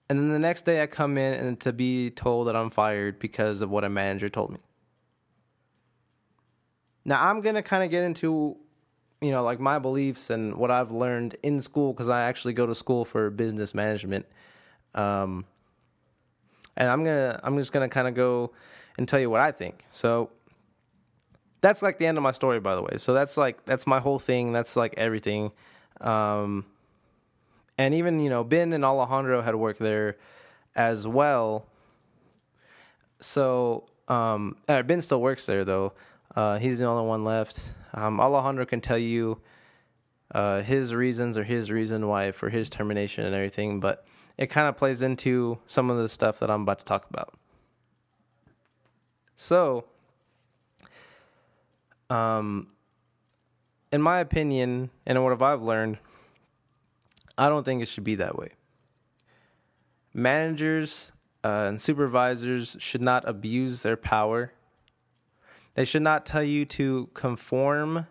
And 0.10 0.18
then 0.20 0.30
the 0.30 0.40
next 0.40 0.66
day 0.66 0.82
I 0.82 0.88
come 0.88 1.18
in 1.18 1.34
and 1.34 1.60
to 1.62 1.72
be 1.72 2.10
told 2.10 2.48
that 2.48 2.56
I'm 2.56 2.72
fired 2.72 3.20
because 3.20 3.62
of 3.62 3.70
what 3.70 3.84
a 3.84 3.90
manager 3.90 4.30
told 4.30 4.52
me. 4.52 4.60
Now 7.06 7.28
I'm 7.28 7.42
going 7.42 7.56
to 7.56 7.62
kind 7.62 7.84
of 7.84 7.92
get 7.92 8.04
into 8.04 8.58
you 9.22 9.32
know 9.32 9.44
like 9.44 9.60
my 9.60 9.80
beliefs 9.80 10.30
and 10.30 10.56
what 10.56 10.72
I've 10.72 10.92
learned 10.92 11.38
in 11.44 11.62
school 11.62 11.94
because 11.94 12.10
I 12.10 12.24
actually 12.24 12.54
go 12.54 12.66
to 12.66 12.76
school 12.76 13.06
for 13.06 13.30
business 13.30 13.76
management. 13.76 14.26
Um, 14.96 15.46
and 16.78 16.90
I'm 16.90 17.04
gonna 17.04 17.40
I'm 17.44 17.58
just 17.58 17.72
gonna 17.72 17.90
kind 17.90 18.08
of 18.08 18.16
go 18.16 18.52
and 19.00 19.08
tell 19.08 19.20
you 19.20 19.30
what 19.30 19.40
I 19.40 19.52
think. 19.52 19.86
So 19.94 20.30
that's 21.62 21.82
like 21.82 21.98
the 21.98 22.06
end 22.06 22.18
of 22.18 22.24
my 22.24 22.34
story, 22.34 22.60
by 22.60 22.76
the 22.76 22.82
way. 22.82 22.98
So 22.98 23.14
that's 23.14 23.38
like 23.38 23.66
that's 23.66 23.88
my 23.88 24.00
whole 24.00 24.20
thing. 24.20 24.52
That's 24.52 24.76
like 24.76 24.94
everything. 24.98 25.52
Um, 26.02 26.66
and 27.78 27.94
even 27.94 28.20
you 28.20 28.30
know 28.30 28.44
Ben 28.44 28.74
and 28.74 28.84
Alejandro 28.84 29.42
had 29.42 29.56
worked 29.56 29.80
there 29.80 30.18
as 30.76 31.08
well. 31.08 31.66
So 33.22 33.86
um, 34.10 34.58
uh, 34.68 34.84
Ben 34.84 35.02
still 35.02 35.22
works 35.22 35.46
there 35.46 35.64
though. 35.64 35.94
Uh, 36.36 36.60
he's 36.60 36.80
the 36.80 36.86
only 36.86 37.08
one 37.08 37.24
left. 37.24 37.72
Um, 37.94 38.20
Alejandro 38.20 38.66
can 38.66 38.82
tell 38.82 38.98
you 38.98 39.40
uh, 40.36 40.62
his 40.62 40.94
reasons 40.94 41.38
or 41.38 41.44
his 41.44 41.72
reason 41.72 42.08
why 42.08 42.32
for 42.34 42.50
his 42.50 42.70
termination 42.70 43.26
and 43.26 43.34
everything, 43.34 43.80
but 43.80 44.06
it 44.38 44.48
kind 44.48 44.68
of 44.68 44.78
plays 44.78 45.02
into 45.02 45.58
some 45.68 45.90
of 45.90 45.98
the 45.98 46.10
stuff 46.10 46.40
that 46.40 46.52
I'm 46.52 46.64
about 46.64 46.80
to 46.80 46.86
talk 46.86 47.10
about. 47.10 47.39
So, 49.42 49.86
um, 52.10 52.68
in 53.90 54.02
my 54.02 54.20
opinion, 54.20 54.90
and 55.06 55.24
what 55.24 55.42
I've 55.42 55.62
learned, 55.62 55.98
I 57.38 57.48
don't 57.48 57.64
think 57.64 57.82
it 57.82 57.88
should 57.88 58.04
be 58.04 58.16
that 58.16 58.38
way. 58.38 58.50
Managers 60.14 61.14
uh, 61.46 61.68
and 61.70 61.82
supervisors 61.82 62.76
should 62.82 63.02
not 63.02 63.26
abuse 63.26 63.82
their 63.82 63.96
power. 63.96 64.52
They 65.74 65.86
should 65.86 66.02
not 66.02 66.26
tell 66.26 66.44
you 66.44 66.66
to 66.66 67.10
conform 67.14 68.08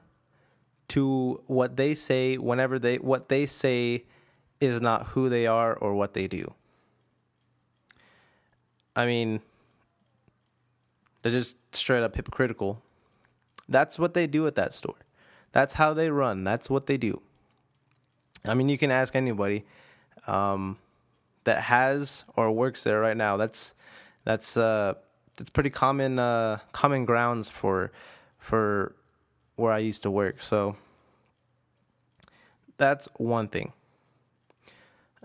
to 0.88 1.42
what 1.46 1.76
they 1.76 1.94
say 1.94 2.38
whenever 2.38 2.78
they 2.78 2.96
what 2.96 3.28
they 3.28 3.44
say 3.44 4.04
is 4.62 4.80
not 4.80 5.08
who 5.08 5.28
they 5.28 5.46
are 5.46 5.74
or 5.74 5.94
what 5.94 6.14
they 6.14 6.26
do. 6.26 6.54
I 8.96 9.04
mean, 9.04 9.42
they're 11.28 11.40
just 11.40 11.56
straight 11.74 12.02
up 12.02 12.16
hypocritical. 12.16 12.82
That's 13.68 13.98
what 13.98 14.14
they 14.14 14.26
do 14.26 14.46
at 14.46 14.54
that 14.54 14.72
store. 14.72 14.96
That's 15.52 15.74
how 15.74 15.92
they 15.94 16.10
run. 16.10 16.44
That's 16.44 16.70
what 16.70 16.86
they 16.86 16.96
do. 16.96 17.20
I 18.46 18.54
mean, 18.54 18.68
you 18.68 18.78
can 18.78 18.90
ask 18.90 19.14
anybody 19.14 19.64
um, 20.26 20.78
that 21.44 21.62
has 21.62 22.24
or 22.36 22.50
works 22.50 22.84
there 22.84 23.00
right 23.00 23.16
now. 23.16 23.36
That's 23.36 23.74
that's 24.24 24.56
uh, 24.56 24.94
that's 25.36 25.50
pretty 25.50 25.70
common 25.70 26.18
uh, 26.18 26.58
common 26.72 27.04
grounds 27.04 27.50
for 27.50 27.92
for 28.38 28.94
where 29.56 29.72
I 29.72 29.78
used 29.78 30.02
to 30.04 30.10
work. 30.10 30.40
So 30.40 30.76
that's 32.76 33.08
one 33.16 33.48
thing. 33.48 33.72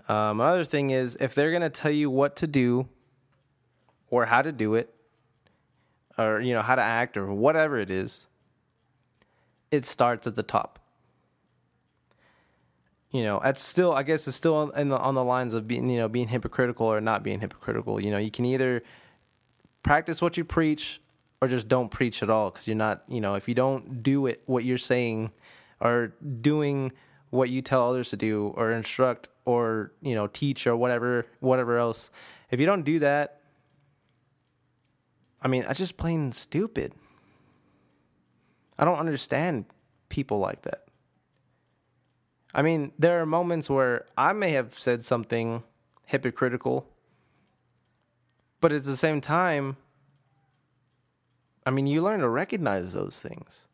Um, 0.08 0.40
another 0.40 0.64
thing 0.64 0.90
is 0.90 1.16
if 1.18 1.34
they're 1.34 1.52
gonna 1.52 1.70
tell 1.70 1.92
you 1.92 2.10
what 2.10 2.36
to 2.36 2.46
do 2.46 2.88
or 4.10 4.26
how 4.26 4.42
to 4.42 4.52
do 4.52 4.74
it, 4.74 4.93
or 6.18 6.40
you 6.40 6.54
know 6.54 6.62
how 6.62 6.74
to 6.74 6.82
act 6.82 7.16
or 7.16 7.32
whatever 7.32 7.78
it 7.78 7.90
is, 7.90 8.26
it 9.70 9.86
starts 9.86 10.26
at 10.26 10.34
the 10.34 10.42
top. 10.42 10.78
You 13.10 13.22
know, 13.22 13.40
that's 13.42 13.62
still 13.62 13.92
I 13.92 14.02
guess 14.02 14.26
it's 14.26 14.36
still 14.36 14.72
on 14.74 14.88
the, 14.88 14.98
on 14.98 15.14
the 15.14 15.24
lines 15.24 15.54
of 15.54 15.68
being 15.68 15.88
you 15.88 15.98
know 15.98 16.08
being 16.08 16.28
hypocritical 16.28 16.86
or 16.86 17.00
not 17.00 17.22
being 17.22 17.40
hypocritical. 17.40 18.02
You 18.02 18.10
know, 18.10 18.18
you 18.18 18.30
can 18.30 18.44
either 18.44 18.82
practice 19.82 20.20
what 20.20 20.36
you 20.36 20.44
preach 20.44 21.00
or 21.40 21.48
just 21.48 21.68
don't 21.68 21.90
preach 21.90 22.22
at 22.22 22.30
all 22.30 22.50
because 22.50 22.66
you're 22.66 22.74
not 22.74 23.04
you 23.06 23.20
know 23.20 23.34
if 23.34 23.48
you 23.48 23.54
don't 23.54 24.02
do 24.02 24.26
it 24.26 24.42
what 24.46 24.64
you're 24.64 24.78
saying 24.78 25.30
or 25.80 26.14
doing 26.40 26.90
what 27.30 27.50
you 27.50 27.60
tell 27.60 27.90
others 27.90 28.10
to 28.10 28.16
do 28.16 28.52
or 28.56 28.70
instruct 28.70 29.28
or 29.44 29.92
you 30.00 30.14
know 30.14 30.26
teach 30.26 30.66
or 30.66 30.74
whatever 30.74 31.26
whatever 31.40 31.78
else 31.78 32.10
if 32.50 32.58
you 32.58 32.66
don't 32.66 32.84
do 32.84 32.98
that 32.98 33.40
i 35.44 35.48
mean 35.48 35.64
I 35.68 35.72
just 35.74 35.96
plain 35.96 36.32
stupid. 36.32 36.92
I 38.76 38.84
don't 38.84 38.98
understand 38.98 39.66
people 40.08 40.38
like 40.40 40.62
that. 40.62 40.86
I 42.52 42.62
mean 42.62 42.92
there 42.98 43.20
are 43.20 43.26
moments 43.26 43.70
where 43.70 44.06
i 44.16 44.32
may 44.32 44.50
have 44.52 44.78
said 44.78 45.04
something 45.04 45.62
hypocritical 46.06 46.88
but 48.60 48.72
at 48.72 48.84
the 48.84 48.96
same 48.96 49.20
time 49.20 49.76
i 51.66 51.70
mean 51.70 51.86
you 51.86 52.02
learn 52.02 52.20
to 52.20 52.28
recognize 52.28 52.92
those 52.92 53.20
things. 53.20 53.68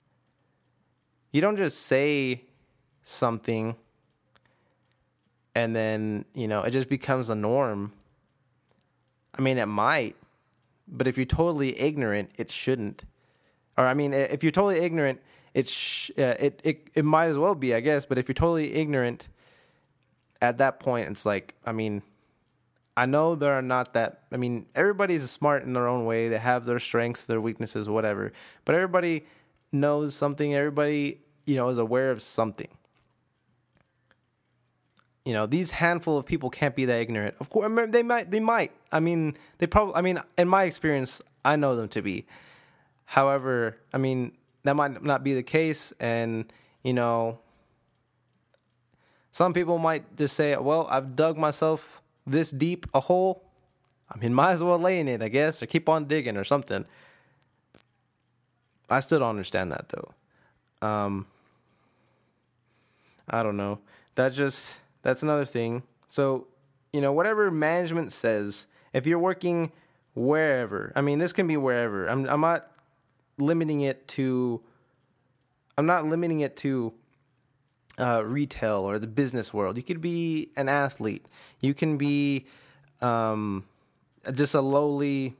You 1.32 1.40
don't 1.40 1.56
just 1.56 1.86
say 1.86 2.42
something 3.04 3.76
and 5.54 5.74
then, 5.74 6.24
you 6.34 6.48
know, 6.48 6.62
it 6.62 6.70
just 6.70 6.88
becomes 6.88 7.28
a 7.30 7.34
norm. 7.34 7.92
I 9.34 9.42
mean, 9.42 9.58
it 9.58 9.66
might, 9.66 10.16
but 10.90 11.06
if 11.06 11.16
you're 11.16 11.26
totally 11.26 11.78
ignorant, 11.80 12.30
it 12.38 12.50
shouldn't. 12.50 13.04
Or 13.76 13.86
I 13.86 13.94
mean, 13.94 14.12
if 14.12 14.42
you're 14.42 14.52
totally 14.52 14.80
ignorant, 14.80 15.20
it 15.54 15.68
sh- 15.68 16.10
uh, 16.18 16.34
it 16.38 16.60
it 16.64 16.90
it 16.94 17.04
might 17.04 17.26
as 17.26 17.38
well 17.38 17.54
be, 17.54 17.74
I 17.74 17.80
guess. 17.80 18.06
But 18.06 18.18
if 18.18 18.28
you're 18.28 18.34
totally 18.34 18.74
ignorant, 18.74 19.28
at 20.42 20.58
that 20.58 20.80
point, 20.80 21.08
it's 21.08 21.24
like, 21.24 21.54
I 21.64 21.72
mean, 21.72 22.02
I 22.96 23.06
know 23.06 23.34
there 23.34 23.54
are 23.54 23.62
not 23.62 23.94
that. 23.94 24.24
I 24.32 24.36
mean, 24.36 24.66
everybody's 24.74 25.28
smart 25.30 25.64
in 25.64 25.72
their 25.72 25.88
own 25.88 26.04
way. 26.04 26.28
They 26.28 26.38
have 26.38 26.64
their 26.66 26.78
strengths, 26.78 27.26
their 27.26 27.40
weaknesses, 27.40 27.88
whatever. 27.88 28.32
But 28.64 28.74
everybody 28.74 29.26
knows 29.72 30.14
something. 30.14 30.54
Everybody, 30.54 31.20
you 31.46 31.56
know, 31.56 31.68
is 31.68 31.78
aware 31.78 32.10
of 32.10 32.22
something 32.22 32.68
you 35.24 35.32
know 35.32 35.46
these 35.46 35.70
handful 35.70 36.16
of 36.16 36.26
people 36.26 36.50
can't 36.50 36.74
be 36.74 36.84
that 36.86 37.00
ignorant. 37.00 37.34
Of 37.40 37.50
course 37.50 37.70
they 37.90 38.02
might 38.02 38.30
they 38.30 38.40
might. 38.40 38.72
I 38.90 39.00
mean 39.00 39.36
they 39.58 39.66
probably 39.66 39.94
i 39.94 40.00
mean 40.00 40.20
in 40.38 40.48
my 40.48 40.64
experience 40.64 41.20
i 41.44 41.56
know 41.56 41.76
them 41.76 41.88
to 41.88 42.02
be. 42.02 42.26
However 43.04 43.76
i 43.92 43.98
mean 43.98 44.32
that 44.62 44.76
might 44.76 45.02
not 45.02 45.22
be 45.22 45.34
the 45.34 45.42
case 45.42 45.92
and 46.00 46.50
you 46.82 46.92
know 46.92 47.38
some 49.32 49.52
people 49.52 49.78
might 49.78 50.16
just 50.16 50.36
say 50.36 50.56
well 50.56 50.86
i've 50.90 51.16
dug 51.16 51.36
myself 51.36 52.02
this 52.26 52.50
deep 52.50 52.86
a 52.94 53.00
hole. 53.00 53.44
I 54.10 54.18
mean 54.18 54.34
might 54.40 54.52
as 54.52 54.62
well 54.62 54.78
lay 54.78 55.00
in 55.00 55.08
it 55.08 55.22
i 55.22 55.28
guess 55.28 55.62
or 55.62 55.66
keep 55.66 55.88
on 55.88 56.06
digging 56.06 56.36
or 56.36 56.44
something. 56.44 56.86
I 58.88 59.00
still 59.00 59.20
don't 59.20 59.30
understand 59.30 59.70
that 59.72 59.90
though. 59.90 60.86
Um 60.86 61.26
i 63.28 63.42
don't 63.42 63.58
know. 63.58 63.80
That 64.14 64.32
just 64.32 64.80
that's 65.02 65.22
another 65.22 65.44
thing. 65.44 65.82
So, 66.08 66.46
you 66.92 67.00
know, 67.00 67.12
whatever 67.12 67.50
management 67.50 68.12
says, 68.12 68.66
if 68.92 69.06
you're 69.06 69.18
working 69.18 69.72
wherever, 70.14 70.92
I 70.96 71.00
mean, 71.00 71.18
this 71.18 71.32
can 71.32 71.46
be 71.46 71.56
wherever. 71.56 72.06
I'm 72.06 72.26
I'm 72.26 72.40
not 72.40 72.70
limiting 73.38 73.80
it 73.80 74.06
to 74.08 74.60
I'm 75.78 75.86
not 75.86 76.06
limiting 76.06 76.40
it 76.40 76.56
to 76.58 76.92
uh, 77.98 78.22
retail 78.24 78.78
or 78.78 78.98
the 78.98 79.06
business 79.06 79.52
world. 79.54 79.76
You 79.76 79.82
could 79.82 80.00
be 80.00 80.50
an 80.56 80.68
athlete. 80.68 81.26
You 81.60 81.74
can 81.74 81.96
be 81.96 82.46
um, 83.00 83.64
just 84.32 84.54
a 84.54 84.60
lowly 84.60 85.36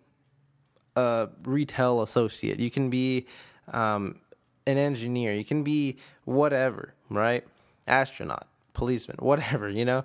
uh, 0.96 1.27
retail 1.42 2.03
associate. 2.03 2.59
You 2.61 2.70
can 2.70 2.90
be 2.90 3.27
um, 3.73 4.20
an 4.66 4.79
engineer. 4.79 5.35
You 5.35 5.44
can 5.44 5.62
be 5.62 5.96
whatever, 6.25 6.94
right? 7.09 7.44
Astronaut 7.87 8.46
policeman, 8.72 9.16
whatever, 9.20 9.68
you 9.68 9.85
know? 9.85 10.04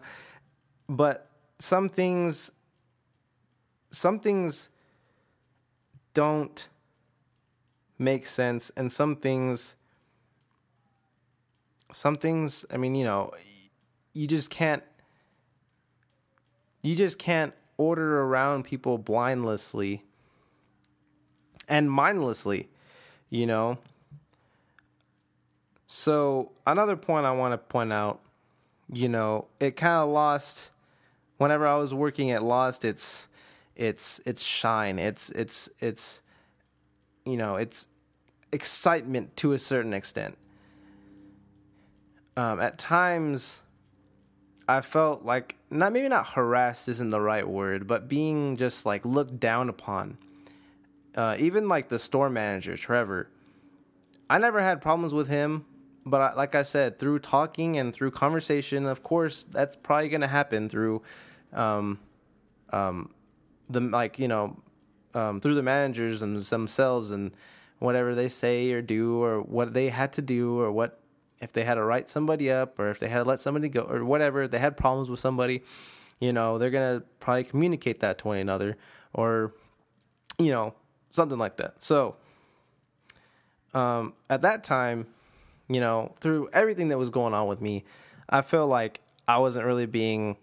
But 0.87 1.29
some 1.59 1.89
things 1.89 2.51
some 3.91 4.19
things 4.19 4.69
don't 6.13 6.67
make 7.97 8.27
sense 8.27 8.71
and 8.75 8.91
some 8.91 9.15
things 9.15 9.75
some 11.91 12.15
things, 12.15 12.65
I 12.69 12.75
mean, 12.75 12.93
you 12.93 13.05
know, 13.05 13.31
you 14.13 14.27
just 14.27 14.49
can't 14.49 14.83
you 16.81 16.95
just 16.95 17.17
can't 17.17 17.53
order 17.77 18.21
around 18.21 18.63
people 18.63 18.97
blindlessly 18.97 20.03
and 21.67 21.89
mindlessly, 21.89 22.69
you 23.29 23.45
know. 23.45 23.77
So, 25.87 26.51
another 26.67 26.95
point 26.95 27.25
I 27.25 27.31
want 27.31 27.53
to 27.53 27.57
point 27.57 27.91
out 27.91 28.19
you 28.91 29.09
know, 29.09 29.47
it 29.59 29.75
kind 29.75 30.03
of 30.03 30.09
lost 30.09 30.71
whenever 31.37 31.67
I 31.67 31.75
was 31.77 31.93
working 31.93 32.31
at 32.31 32.43
Lost 32.43 32.85
its 32.85 33.27
its 33.75 34.19
its 34.25 34.43
shine. 34.43 34.99
It's 34.99 35.29
it's 35.31 35.69
it's 35.79 36.21
you 37.25 37.37
know, 37.37 37.55
it's 37.55 37.87
excitement 38.51 39.35
to 39.37 39.53
a 39.53 39.59
certain 39.59 39.93
extent. 39.93 40.37
Um, 42.37 42.59
at 42.59 42.77
times 42.77 43.63
I 44.67 44.81
felt 44.81 45.23
like 45.23 45.55
not 45.69 45.93
maybe 45.93 46.09
not 46.09 46.29
harassed 46.29 46.87
isn't 46.89 47.09
the 47.09 47.21
right 47.21 47.47
word, 47.47 47.87
but 47.87 48.07
being 48.07 48.57
just 48.57 48.85
like 48.85 49.05
looked 49.05 49.39
down 49.39 49.69
upon. 49.69 50.17
Uh, 51.15 51.35
even 51.39 51.69
like 51.69 51.87
the 51.87 51.97
store 51.99 52.29
manager, 52.29 52.75
Trevor. 52.75 53.29
I 54.29 54.37
never 54.37 54.59
had 54.59 54.81
problems 54.81 55.13
with 55.13 55.27
him 55.27 55.65
but 56.05 56.21
I, 56.21 56.33
like 56.33 56.53
I 56.53 56.63
said, 56.63 56.99
through 56.99 57.19
talking 57.19 57.77
and 57.77 57.93
through 57.93 58.11
conversation, 58.11 58.85
of 58.85 59.01
course, 59.03 59.43
that's 59.43 59.75
probably 59.75 60.09
going 60.09 60.21
to 60.21 60.27
happen 60.27 60.69
through, 60.69 61.01
um, 61.51 61.99
um, 62.69 63.09
the 63.69 63.79
like 63.79 64.19
you 64.19 64.27
know, 64.27 64.61
um, 65.15 65.41
through 65.41 65.55
the 65.55 65.63
managers 65.63 66.21
and 66.21 66.39
themselves 66.39 67.11
and 67.11 67.31
whatever 67.79 68.13
they 68.13 68.29
say 68.29 68.71
or 68.71 68.81
do 68.81 69.21
or 69.23 69.41
what 69.41 69.73
they 69.73 69.89
had 69.89 70.13
to 70.13 70.21
do 70.21 70.59
or 70.59 70.71
what 70.71 70.99
if 71.41 71.51
they 71.51 71.63
had 71.63 71.75
to 71.75 71.83
write 71.83 72.09
somebody 72.09 72.51
up 72.51 72.79
or 72.79 72.89
if 72.89 72.99
they 72.99 73.09
had 73.09 73.19
to 73.19 73.23
let 73.23 73.39
somebody 73.39 73.67
go 73.67 73.81
or 73.81 74.05
whatever 74.05 74.47
they 74.47 74.59
had 74.59 74.77
problems 74.77 75.09
with 75.09 75.19
somebody, 75.19 75.63
you 76.19 76.31
know, 76.31 76.57
they're 76.57 76.69
gonna 76.69 77.01
probably 77.19 77.43
communicate 77.43 77.99
that 77.99 78.19
to 78.19 78.27
one 78.27 78.37
another 78.37 78.77
or, 79.13 79.53
you 80.37 80.51
know, 80.51 80.73
something 81.09 81.39
like 81.39 81.57
that. 81.57 81.75
So. 81.79 82.15
Um, 83.73 84.13
at 84.29 84.39
that 84.43 84.63
time, 84.63 85.05
you 85.67 85.79
know, 85.79 86.13
through 86.19 86.49
everything 86.53 86.89
that 86.89 86.97
was 86.97 87.09
going 87.09 87.33
on 87.33 87.47
with 87.47 87.61
me, 87.61 87.83
I 88.29 88.41
felt 88.41 88.69
like 88.69 89.01
I 89.27 89.39
wasn't 89.39 89.65
really 89.65 89.85
being 89.85 90.37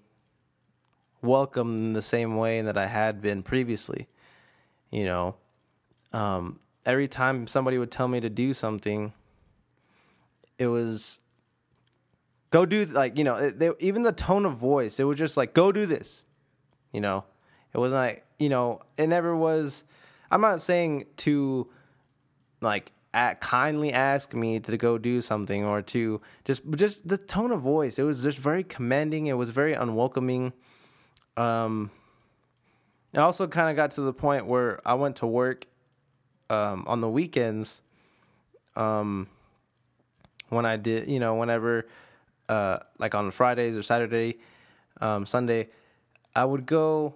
welcomed 1.23 1.79
in 1.79 1.93
the 1.93 2.03
same 2.03 2.37
way 2.37 2.63
that 2.63 2.77
I 2.77 2.87
had 2.87 3.23
been 3.23 3.43
previously. 3.43 4.09
You 4.91 5.05
know, 5.05 5.37
um, 6.13 6.61
every 6.85 7.09
time 7.09 7.47
somebody 7.47 7.79
would 7.79 7.91
tell 7.91 8.09
me 8.09 8.21
to 8.21 8.29
do 8.29 8.53
something, 8.53 9.13
it 10.59 10.67
was 10.67 11.21
go 12.51 12.67
do 12.67 12.85
like 12.85 13.19
you 13.19 13.25
know 13.25 13.51
they, 13.51 13.71
even 13.81 14.03
the 14.03 14.13
tone 14.13 14.45
of 14.45 14.57
voice 14.57 15.01
it 15.01 15.05
was 15.05 15.19
just 15.19 15.37
like 15.37 15.55
go 15.55 15.73
do 15.73 15.87
this 15.87 16.27
you 16.93 17.01
know 17.01 17.25
it 17.73 17.79
wasn't 17.79 17.99
like 17.99 18.25
you 18.39 18.49
know 18.49 18.81
it 18.99 19.09
never 19.09 19.35
was 19.35 19.85
i'm 20.31 20.43
not 20.43 20.61
saying 20.61 21.07
to 21.17 21.67
like 22.61 22.93
at, 23.15 23.41
kindly 23.41 23.93
ask 23.93 24.35
me 24.35 24.61
to 24.61 24.77
go 24.77 24.99
do 24.99 25.21
something 25.21 25.65
or 25.65 25.83
to 25.83 26.21
just 26.45 26.63
just 26.77 27.07
the 27.07 27.19
tone 27.19 27.51
of 27.51 27.61
voice. 27.61 27.99
It 27.99 28.05
was 28.05 28.23
just 28.23 28.39
very 28.39 28.65
commanding. 28.65 29.27
It 29.27 29.35
was 29.35 29.51
very 29.51 29.75
unwelcoming. 29.75 30.53
Um, 31.37 31.91
it 33.13 33.19
also 33.19 33.47
kind 33.47 33.71
of 33.71 33.77
got 33.77 33.93
to 33.93 34.01
the 34.01 34.13
point 34.13 34.47
where 34.47 34.81
I 34.87 34.95
went 34.95 35.17
to 35.17 35.27
work 35.27 35.67
um, 36.49 36.85
on 36.87 37.01
the 37.01 37.09
weekends. 37.09 37.83
Um, 38.77 39.29
when 40.49 40.67
I 40.67 40.77
did, 40.77 41.09
you 41.09 41.19
know, 41.19 41.35
whenever, 41.35 41.87
uh, 42.49 42.79
like 42.99 43.15
on 43.15 43.31
Fridays 43.31 43.77
or 43.77 43.83
Saturday, 43.83 44.39
um, 45.01 45.25
Sunday, 45.27 45.69
I 46.35 46.45
would 46.45 46.67
go, 46.67 47.15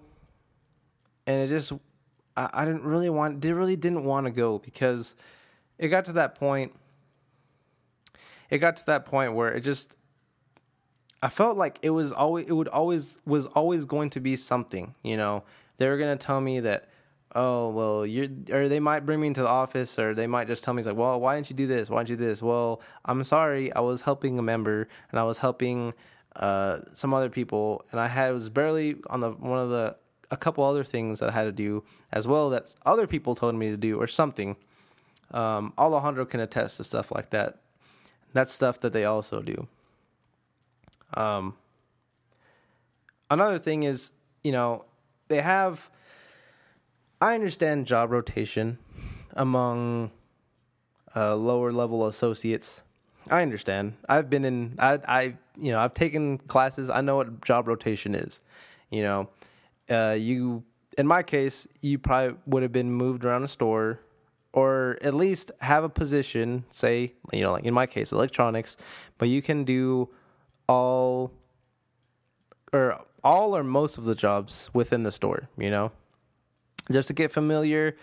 and 1.27 1.43
it 1.43 1.49
just 1.49 1.73
I, 2.37 2.51
I 2.53 2.65
didn't 2.65 2.85
really 2.85 3.11
want, 3.11 3.41
did 3.41 3.55
really 3.55 3.77
didn't 3.77 4.05
want 4.05 4.27
to 4.27 4.31
go 4.31 4.59
because 4.59 5.15
it 5.79 5.89
got 5.89 6.05
to 6.07 6.13
that 6.15 6.35
point. 6.35 6.73
It 8.51 8.59
got 8.59 8.77
to 8.77 8.87
that 8.87 9.07
point 9.07 9.35
where 9.35 9.53
it 9.53 9.61
just, 9.63 9.97
I 11.23 11.29
felt 11.29 11.57
like 11.57 11.79
it 11.83 11.91
was 11.91 12.13
always, 12.13 12.47
it 12.47 12.53
would 12.53 12.69
always, 12.69 13.19
was 13.27 13.47
always 13.47 13.85
going 13.85 14.11
to 14.11 14.21
be 14.21 14.37
something, 14.37 14.95
you 15.03 15.17
know. 15.17 15.45
They 15.79 15.89
were 15.89 15.99
going 15.99 16.17
to 16.17 16.27
tell 16.27 16.41
me 16.41 16.61
that, 16.61 16.89
oh, 17.35 17.71
well, 17.71 18.07
you're, 18.07 18.29
or 18.53 18.69
they 18.69 18.81
might 18.81 19.01
bring 19.01 19.21
me 19.21 19.27
into 19.27 19.43
the 19.43 19.49
office, 19.49 19.99
or 19.99 20.15
they 20.15 20.27
might 20.27 20.47
just 20.47 20.63
tell 20.63 20.75
me, 20.75 20.81
it's 20.81 20.87
like, 20.87 20.97
well, 20.97 21.21
why 21.21 21.35
didn't 21.35 21.51
you 21.51 21.57
do 21.57 21.67
this? 21.67 21.91
Why 21.91 22.01
didn't 22.01 22.11
you 22.11 22.17
do 22.17 22.25
this? 22.25 22.41
Well, 22.41 22.81
I'm 23.05 23.25
sorry, 23.25 23.73
I 23.75 23.81
was 23.81 24.01
helping 24.01 24.39
a 24.39 24.43
member, 24.43 24.89
and 25.11 25.19
I 25.19 25.25
was 25.25 25.39
helping 25.39 25.93
uh, 26.37 26.79
some 26.95 27.13
other 27.13 27.29
people, 27.29 27.85
and 27.91 28.01
I 28.01 28.07
had 28.07 28.33
was 28.33 28.49
barely 28.49 28.97
on 29.11 29.21
the 29.21 29.31
one 29.33 29.59
of 29.59 29.71
the 29.71 29.97
a 30.31 30.37
couple 30.37 30.65
other 30.65 30.85
things 30.85 31.21
that 31.21 31.29
I 31.29 31.33
had 31.33 31.45
to 31.45 31.53
do 31.53 31.85
as 32.13 32.27
well 32.27 32.51
that 32.51 32.75
other 32.85 33.07
people 33.07 33.35
told 33.35 33.55
me 33.55 33.71
to 33.71 33.77
do 33.77 34.01
or 34.01 34.07
something. 34.07 34.57
Um, 35.33 35.73
Alejandro 35.79 36.25
can 36.25 36.41
attest 36.41 36.77
to 36.79 36.85
stuff 36.85 37.11
like 37.11 37.31
that. 37.31 37.59
That's 38.33 38.53
stuff 38.53 38.81
that 38.81 38.93
they 38.93 39.05
also 39.05 39.43
do. 39.43 39.67
Um, 41.15 41.55
another 43.31 43.59
thing 43.59 43.83
is, 43.83 44.11
you 44.45 44.53
know, 44.53 44.85
they 45.29 45.41
have. 45.41 45.91
I 47.21 47.35
understand 47.35 47.87
job 47.87 48.11
rotation 48.11 48.79
among 49.33 50.11
uh, 51.15 51.35
lower 51.35 51.73
level 51.73 52.07
associates. 52.07 52.83
I 53.31 53.43
understand. 53.43 53.95
I've 54.09 54.31
been 54.31 54.45
in. 54.45 54.77
I. 54.79 55.01
I. 55.07 55.23
You 55.59 55.73
know. 55.73 55.81
I've 55.81 55.95
taken 55.95 56.39
classes. 56.39 56.91
I 56.91 57.01
know 57.01 57.17
what 57.17 57.43
job 57.43 57.69
rotation 57.69 58.15
is. 58.15 58.41
You 58.91 59.03
know, 59.03 59.29
uh, 59.91 60.17
you. 60.19 60.63
In 60.99 61.07
my 61.07 61.23
case, 61.23 61.67
you 61.83 61.99
probably 61.99 62.39
would 62.47 62.63
have 62.63 62.73
been 62.73 62.91
moved 62.91 63.25
around 63.25 63.45
a 63.45 63.49
store, 63.49 64.01
or 64.57 64.97
at 65.03 65.13
least 65.13 65.53
have 65.61 65.85
a 65.85 65.89
position. 65.89 66.65
Say, 66.71 67.13
you 67.31 67.43
know, 67.43 67.53
like 67.53 67.65
in 67.65 67.75
my 67.75 67.87
case, 67.87 68.11
electronics, 68.11 68.77
but 69.19 69.29
you 69.29 69.43
can 69.43 69.65
do 69.65 70.09
all 70.67 71.31
or 72.73 72.99
all 73.23 73.55
or 73.57 73.63
most 73.63 73.99
of 73.99 74.05
the 74.05 74.15
jobs 74.15 74.71
within 74.73 75.03
the 75.03 75.13
store, 75.13 75.49
you 75.59 75.71
know, 75.71 75.93
just 76.91 77.09
to 77.09 77.15
get 77.15 77.31
familiar, 77.31 77.97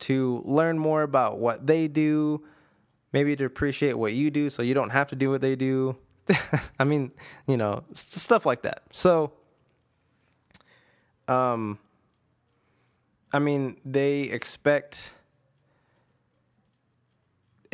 to 0.00 0.42
learn 0.44 0.78
more 0.78 1.02
about 1.02 1.38
what 1.38 1.66
they 1.66 1.88
do, 1.88 2.44
maybe 3.12 3.34
to 3.34 3.46
appreciate 3.46 3.94
what 3.94 4.12
you 4.12 4.30
do 4.30 4.50
so 4.50 4.62
you 4.62 4.74
don't 4.74 4.90
have 4.90 5.08
to 5.08 5.16
do 5.16 5.30
what 5.30 5.40
they 5.40 5.56
do. 5.56 5.96
I 6.78 6.84
mean, 6.84 7.10
you 7.46 7.56
know, 7.56 7.84
stuff 7.94 8.44
like 8.44 8.62
that. 8.62 8.82
So, 8.90 9.32
um, 11.26 11.78
I 13.32 13.38
mean, 13.38 13.80
they 13.84 14.22
expect 14.22 15.12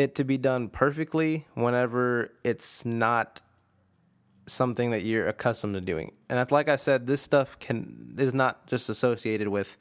it 0.02 0.14
to 0.16 0.24
be 0.24 0.36
done 0.36 0.68
perfectly 0.68 1.46
whenever 1.54 2.32
it's 2.44 2.84
not 2.84 3.40
something 4.46 4.90
that 4.90 5.02
you're 5.02 5.28
accustomed 5.28 5.74
to 5.74 5.80
doing. 5.80 6.12
And 6.28 6.50
like 6.50 6.68
I 6.68 6.76
said, 6.76 7.06
this 7.06 7.20
stuff 7.20 7.58
can 7.58 8.14
is 8.18 8.34
not 8.34 8.66
just 8.66 8.88
associated 8.88 9.48
with 9.48 9.76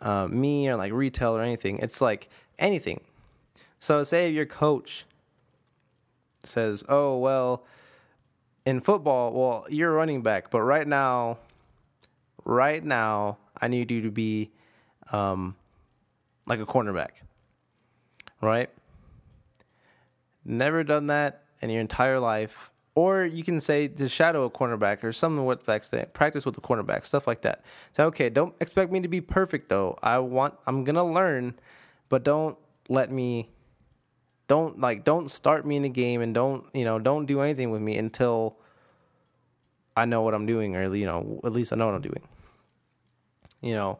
uh, 0.00 0.26
me 0.28 0.68
or 0.68 0.76
like 0.76 0.92
retail 0.92 1.36
or 1.36 1.42
anything. 1.42 1.78
It's 1.78 2.00
like 2.00 2.28
anything. 2.58 3.00
So 3.80 4.02
say 4.02 4.30
your 4.30 4.46
coach 4.46 5.04
says, 6.44 6.84
"Oh 6.88 7.18
well, 7.18 7.64
in 8.64 8.80
football, 8.80 9.32
well 9.32 9.66
you're 9.68 9.92
running 9.92 10.22
back, 10.22 10.50
but 10.50 10.62
right 10.62 10.86
now, 10.86 11.38
right 12.44 12.82
now, 12.82 13.38
I 13.60 13.68
need 13.68 13.90
you 13.90 14.02
to 14.02 14.10
be 14.10 14.50
um, 15.12 15.56
like 16.46 16.60
a 16.60 16.66
cornerback." 16.66 17.10
Right? 18.40 18.70
Never 20.44 20.84
done 20.84 21.06
that 21.08 21.44
in 21.60 21.70
your 21.70 21.80
entire 21.80 22.20
life 22.20 22.70
or 22.94 23.24
you 23.24 23.42
can 23.42 23.60
say 23.60 23.88
to 23.88 24.08
shadow 24.08 24.44
a 24.44 24.50
cornerback 24.50 25.02
or 25.02 25.12
something 25.12 25.44
with 25.44 25.64
that 25.66 25.76
extent. 25.76 26.12
Practice 26.12 26.46
with 26.46 26.54
the 26.54 26.60
cornerback, 26.60 27.06
stuff 27.06 27.26
like 27.26 27.42
that. 27.42 27.62
Say, 27.92 28.04
okay, 28.04 28.28
don't 28.28 28.54
expect 28.60 28.92
me 28.92 29.00
to 29.00 29.08
be 29.08 29.20
perfect 29.20 29.68
though. 29.68 29.98
I 30.02 30.18
want 30.18 30.54
I'm 30.66 30.84
gonna 30.84 31.04
learn, 31.04 31.54
but 32.08 32.22
don't 32.22 32.56
let 32.88 33.10
me 33.10 33.50
don't 34.46 34.78
like 34.78 35.04
don't 35.04 35.30
start 35.30 35.66
me 35.66 35.76
in 35.76 35.84
a 35.84 35.88
game 35.88 36.20
and 36.20 36.34
don't 36.34 36.66
you 36.74 36.84
know 36.84 36.98
don't 36.98 37.26
do 37.26 37.40
anything 37.40 37.70
with 37.70 37.80
me 37.80 37.96
until 37.96 38.58
I 39.96 40.04
know 40.04 40.22
what 40.22 40.34
I'm 40.34 40.46
doing 40.46 40.76
or 40.76 40.94
you 40.94 41.06
know 41.06 41.40
at 41.44 41.52
least 41.52 41.72
I 41.72 41.76
know 41.76 41.86
what 41.86 41.94
I'm 41.94 42.02
doing. 42.02 42.22
You 43.60 43.74
know. 43.74 43.98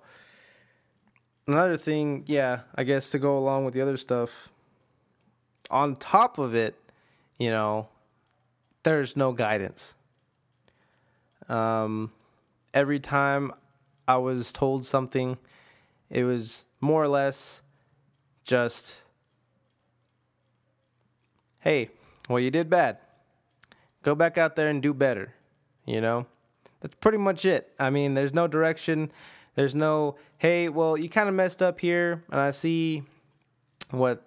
Another 1.47 1.77
thing, 1.77 2.25
yeah, 2.27 2.61
I 2.75 2.85
guess 2.85 3.11
to 3.11 3.19
go 3.19 3.37
along 3.37 3.67
with 3.67 3.75
the 3.75 3.83
other 3.83 3.99
stuff. 3.99 4.49
On 5.71 5.97
top 5.97 6.39
of 6.39 6.55
it, 6.55 6.77
you 7.39 7.51
know, 7.51 7.89
there's 8.83 9.17
no 9.17 9.33
guidance. 9.33 9.95
Um, 11.49 12.13
every 12.73 13.01
time 13.01 13.53
I 14.07 14.17
was 14.17 14.53
told 14.53 14.85
something, 14.85 15.39
it 16.11 16.25
was 16.25 16.65
more 16.81 17.03
or 17.03 17.09
less 17.09 17.63
just, 18.45 19.03
hey, 21.61 21.91
well, 22.29 22.41
you 22.41 22.51
did 22.51 22.69
bad. 22.69 22.99
Go 24.03 24.15
back 24.15 24.37
out 24.37 24.55
there 24.57 24.69
and 24.69 24.83
do 24.83 24.93
better. 24.93 25.35
You 25.87 26.01
know, 26.01 26.27
that's 26.81 26.95
pretty 26.97 27.19
much 27.19 27.45
it. 27.45 27.73
I 27.79 27.91
mean, 27.91 28.15
there's 28.15 28.35
no 28.35 28.47
direction. 28.47 29.11
There's 29.55 29.75
no, 29.75 30.17
hey, 30.39 30.69
well, 30.69 30.97
you 30.97 31.09
kind 31.09 31.29
of 31.29 31.35
messed 31.35 31.63
up 31.63 31.81
here, 31.81 32.23
and 32.31 32.41
I 32.41 32.51
see 32.51 33.03
what 33.91 34.23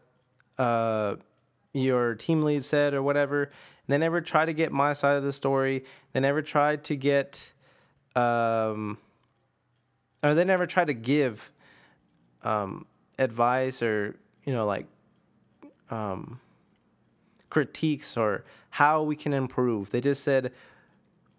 uh, 0.57 1.15
your 1.77 2.15
team 2.15 2.43
lead 2.43 2.63
said 2.63 2.93
or 2.93 3.01
whatever, 3.01 3.51
they 3.87 3.97
never 3.97 4.21
tried 4.21 4.45
to 4.45 4.53
get 4.53 4.71
my 4.71 4.93
side 4.93 5.15
of 5.15 5.23
the 5.23 5.33
story. 5.33 5.85
They 6.13 6.19
never 6.19 6.41
tried 6.41 6.83
to 6.85 6.95
get, 6.95 7.51
um, 8.15 8.97
or 10.21 10.33
they 10.33 10.43
never 10.43 10.65
tried 10.65 10.87
to 10.87 10.93
give 10.93 11.51
um, 12.43 12.85
advice 13.17 13.81
or 13.81 14.15
you 14.45 14.53
know 14.53 14.65
like 14.65 14.87
um, 15.89 16.39
critiques 17.49 18.17
or 18.17 18.43
how 18.69 19.03
we 19.03 19.15
can 19.15 19.33
improve. 19.33 19.91
They 19.91 20.01
just 20.01 20.23
said, 20.23 20.51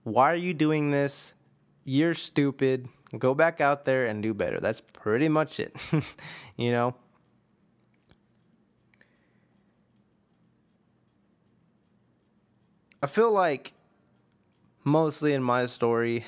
"Why 0.05 0.33
are 0.33 0.37
you 0.37 0.55
doing 0.55 0.90
this? 0.90 1.35
You're 1.85 2.14
stupid. 2.14 2.88
Go 3.18 3.35
back 3.35 3.61
out 3.61 3.85
there 3.85 4.07
and 4.07 4.22
do 4.22 4.33
better." 4.33 4.59
That's 4.59 4.81
pretty 4.81 5.29
much 5.29 5.61
it. 5.61 5.77
you 6.57 6.72
know. 6.72 6.94
I 13.00 13.06
feel 13.06 13.30
like 13.30 13.74
mostly 14.82 15.32
in 15.32 15.42
my 15.42 15.66
story 15.66 16.24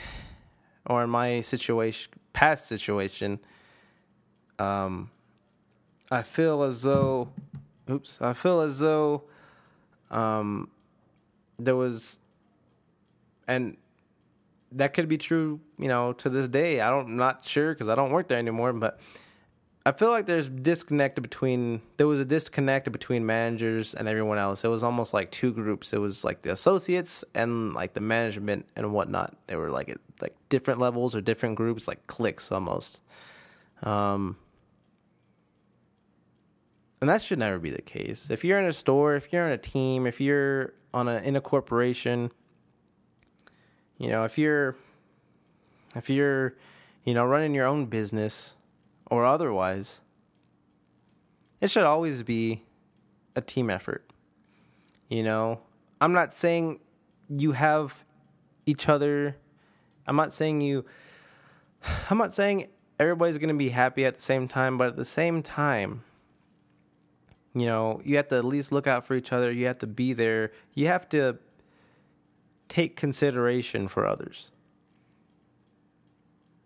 or 0.86 1.02
in 1.02 1.10
my 1.10 1.40
situation, 1.40 2.12
past 2.32 2.66
situation, 2.66 3.40
um, 4.60 5.10
I 6.12 6.22
feel 6.22 6.62
as 6.62 6.82
though, 6.82 7.30
oops, 7.88 8.18
I 8.20 8.34
feel 8.34 8.60
as 8.60 8.78
though, 8.78 9.24
um, 10.12 10.70
there 11.58 11.76
was, 11.76 12.20
and 13.48 13.76
that 14.70 14.94
could 14.94 15.08
be 15.08 15.18
true, 15.18 15.60
you 15.76 15.88
know, 15.88 16.12
to 16.14 16.30
this 16.30 16.48
day. 16.48 16.80
I 16.80 16.90
don't, 16.90 17.06
I'm 17.06 17.16
not 17.16 17.44
sure 17.44 17.74
because 17.74 17.88
I 17.88 17.96
don't 17.96 18.12
work 18.12 18.28
there 18.28 18.38
anymore, 18.38 18.72
but 18.72 19.00
I 19.86 19.92
feel 19.92 20.10
like 20.10 20.26
there's 20.26 20.48
disconnect 20.48 21.20
between 21.22 21.80
there 21.96 22.06
was 22.06 22.20
a 22.20 22.24
disconnect 22.24 22.92
between 22.92 23.24
managers 23.24 23.94
and 23.94 24.08
everyone 24.08 24.36
else. 24.36 24.62
It 24.62 24.68
was 24.68 24.84
almost 24.84 25.14
like 25.14 25.30
two 25.30 25.52
groups. 25.52 25.94
It 25.94 25.98
was 25.98 26.22
like 26.22 26.42
the 26.42 26.52
associates 26.52 27.24
and 27.34 27.72
like 27.72 27.94
the 27.94 28.00
management 28.00 28.66
and 28.76 28.92
whatnot. 28.92 29.36
They 29.46 29.56
were 29.56 29.70
like 29.70 29.88
at 29.88 29.98
like 30.20 30.36
different 30.50 30.80
levels 30.80 31.16
or 31.16 31.22
different 31.22 31.56
groups, 31.56 31.88
like 31.88 32.06
cliques 32.06 32.52
almost. 32.52 33.00
Um, 33.82 34.36
and 37.00 37.08
that 37.08 37.22
should 37.22 37.38
never 37.38 37.58
be 37.58 37.70
the 37.70 37.80
case. 37.80 38.28
If 38.28 38.44
you're 38.44 38.58
in 38.58 38.66
a 38.66 38.74
store, 38.74 39.16
if 39.16 39.32
you're 39.32 39.46
in 39.46 39.52
a 39.52 39.58
team, 39.58 40.06
if 40.06 40.20
you're 40.20 40.74
on 40.92 41.08
a 41.08 41.20
in 41.20 41.36
a 41.36 41.40
corporation, 41.40 42.30
you 43.96 44.08
know, 44.08 44.24
if 44.24 44.36
you're 44.36 44.76
if 45.96 46.10
you're 46.10 46.54
you 47.04 47.14
know 47.14 47.24
running 47.24 47.54
your 47.54 47.66
own 47.66 47.86
business 47.86 48.56
or 49.10 49.26
otherwise, 49.26 50.00
it 51.60 51.70
should 51.70 51.84
always 51.84 52.22
be 52.22 52.62
a 53.36 53.40
team 53.40 53.68
effort. 53.68 54.08
You 55.08 55.22
know, 55.22 55.60
I'm 56.00 56.12
not 56.12 56.32
saying 56.32 56.80
you 57.28 57.52
have 57.52 58.04
each 58.64 58.88
other. 58.88 59.36
I'm 60.06 60.16
not 60.16 60.32
saying 60.32 60.60
you. 60.60 60.84
I'm 62.10 62.18
not 62.18 62.32
saying 62.32 62.68
everybody's 62.98 63.38
going 63.38 63.48
to 63.48 63.54
be 63.54 63.70
happy 63.70 64.04
at 64.04 64.14
the 64.16 64.22
same 64.22 64.46
time, 64.46 64.78
but 64.78 64.88
at 64.88 64.96
the 64.96 65.04
same 65.04 65.42
time, 65.42 66.04
you 67.54 67.66
know, 67.66 68.00
you 68.04 68.16
have 68.16 68.28
to 68.28 68.36
at 68.36 68.44
least 68.44 68.70
look 68.70 68.86
out 68.86 69.04
for 69.04 69.14
each 69.14 69.32
other. 69.32 69.50
You 69.50 69.66
have 69.66 69.78
to 69.78 69.86
be 69.86 70.12
there. 70.12 70.52
You 70.74 70.86
have 70.86 71.08
to 71.10 71.38
take 72.68 72.94
consideration 72.94 73.88
for 73.88 74.06
others. 74.06 74.50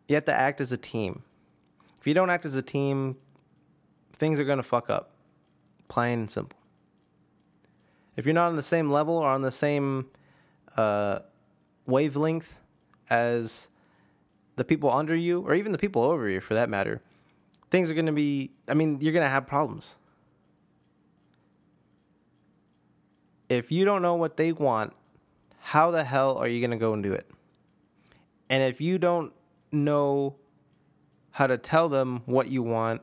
You 0.08 0.16
have 0.16 0.26
to 0.26 0.34
act 0.34 0.60
as 0.60 0.70
a 0.70 0.76
team 0.76 1.22
If 2.04 2.08
you 2.08 2.12
don't 2.12 2.28
act 2.28 2.44
as 2.44 2.54
a 2.54 2.60
team, 2.60 3.16
things 4.12 4.38
are 4.38 4.44
going 4.44 4.58
to 4.58 4.62
fuck 4.62 4.90
up. 4.90 5.12
Plain 5.88 6.18
and 6.18 6.30
simple. 6.30 6.58
If 8.14 8.26
you're 8.26 8.34
not 8.34 8.48
on 8.48 8.56
the 8.56 8.62
same 8.62 8.90
level 8.90 9.16
or 9.16 9.26
on 9.26 9.40
the 9.40 9.50
same 9.50 10.10
uh, 10.76 11.20
wavelength 11.86 12.58
as 13.08 13.70
the 14.56 14.64
people 14.64 14.90
under 14.90 15.16
you, 15.16 15.40
or 15.46 15.54
even 15.54 15.72
the 15.72 15.78
people 15.78 16.02
over 16.02 16.28
you 16.28 16.42
for 16.42 16.52
that 16.52 16.68
matter, 16.68 17.00
things 17.70 17.90
are 17.90 17.94
going 17.94 18.04
to 18.04 18.12
be, 18.12 18.50
I 18.68 18.74
mean, 18.74 19.00
you're 19.00 19.14
going 19.14 19.24
to 19.24 19.30
have 19.30 19.46
problems. 19.46 19.96
If 23.48 23.72
you 23.72 23.86
don't 23.86 24.02
know 24.02 24.16
what 24.16 24.36
they 24.36 24.52
want, 24.52 24.92
how 25.58 25.90
the 25.90 26.04
hell 26.04 26.36
are 26.36 26.48
you 26.48 26.60
going 26.60 26.70
to 26.70 26.76
go 26.76 26.92
and 26.92 27.02
do 27.02 27.14
it? 27.14 27.30
And 28.50 28.62
if 28.62 28.82
you 28.82 28.98
don't 28.98 29.32
know 29.72 30.36
how 31.34 31.48
to 31.48 31.58
tell 31.58 31.88
them 31.88 32.22
what 32.26 32.48
you 32.48 32.62
want, 32.62 33.02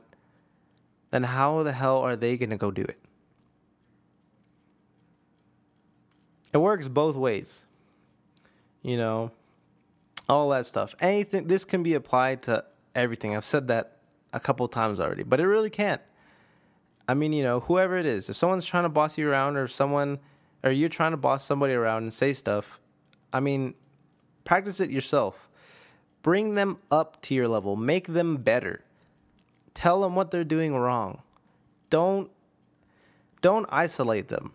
then 1.10 1.22
how 1.22 1.62
the 1.62 1.72
hell 1.72 1.98
are 1.98 2.16
they 2.16 2.38
going 2.38 2.48
to 2.48 2.56
go 2.56 2.70
do 2.70 2.80
it? 2.80 2.98
It 6.54 6.56
works 6.56 6.88
both 6.88 7.14
ways. 7.14 7.66
You 8.80 8.96
know, 8.96 9.32
all 10.30 10.48
that 10.48 10.64
stuff. 10.64 10.94
Anything, 10.98 11.46
this 11.46 11.66
can 11.66 11.82
be 11.82 11.92
applied 11.92 12.42
to 12.44 12.64
everything. 12.94 13.36
I've 13.36 13.44
said 13.44 13.68
that 13.68 13.98
a 14.32 14.40
couple 14.40 14.66
times 14.66 14.98
already, 14.98 15.24
but 15.24 15.38
it 15.38 15.46
really 15.46 15.68
can't. 15.68 16.00
I 17.06 17.12
mean, 17.12 17.34
you 17.34 17.42
know, 17.42 17.60
whoever 17.60 17.98
it 17.98 18.06
is, 18.06 18.30
if 18.30 18.36
someone's 18.36 18.64
trying 18.64 18.84
to 18.84 18.88
boss 18.88 19.18
you 19.18 19.28
around 19.28 19.58
or 19.58 19.68
someone, 19.68 20.20
or 20.64 20.70
you're 20.70 20.88
trying 20.88 21.10
to 21.10 21.18
boss 21.18 21.44
somebody 21.44 21.74
around 21.74 22.04
and 22.04 22.14
say 22.14 22.32
stuff, 22.32 22.80
I 23.30 23.40
mean, 23.40 23.74
practice 24.44 24.80
it 24.80 24.90
yourself. 24.90 25.41
Bring 26.22 26.54
them 26.54 26.78
up 26.90 27.20
to 27.22 27.34
your 27.34 27.48
level, 27.48 27.76
make 27.76 28.08
them 28.08 28.36
better. 28.36 28.84
Tell 29.74 30.00
them 30.02 30.14
what 30.14 30.30
they're 30.30 30.44
doing 30.44 30.74
wrong. 30.74 31.22
Don't 31.90 32.30
don't 33.40 33.66
isolate 33.70 34.28
them. 34.28 34.52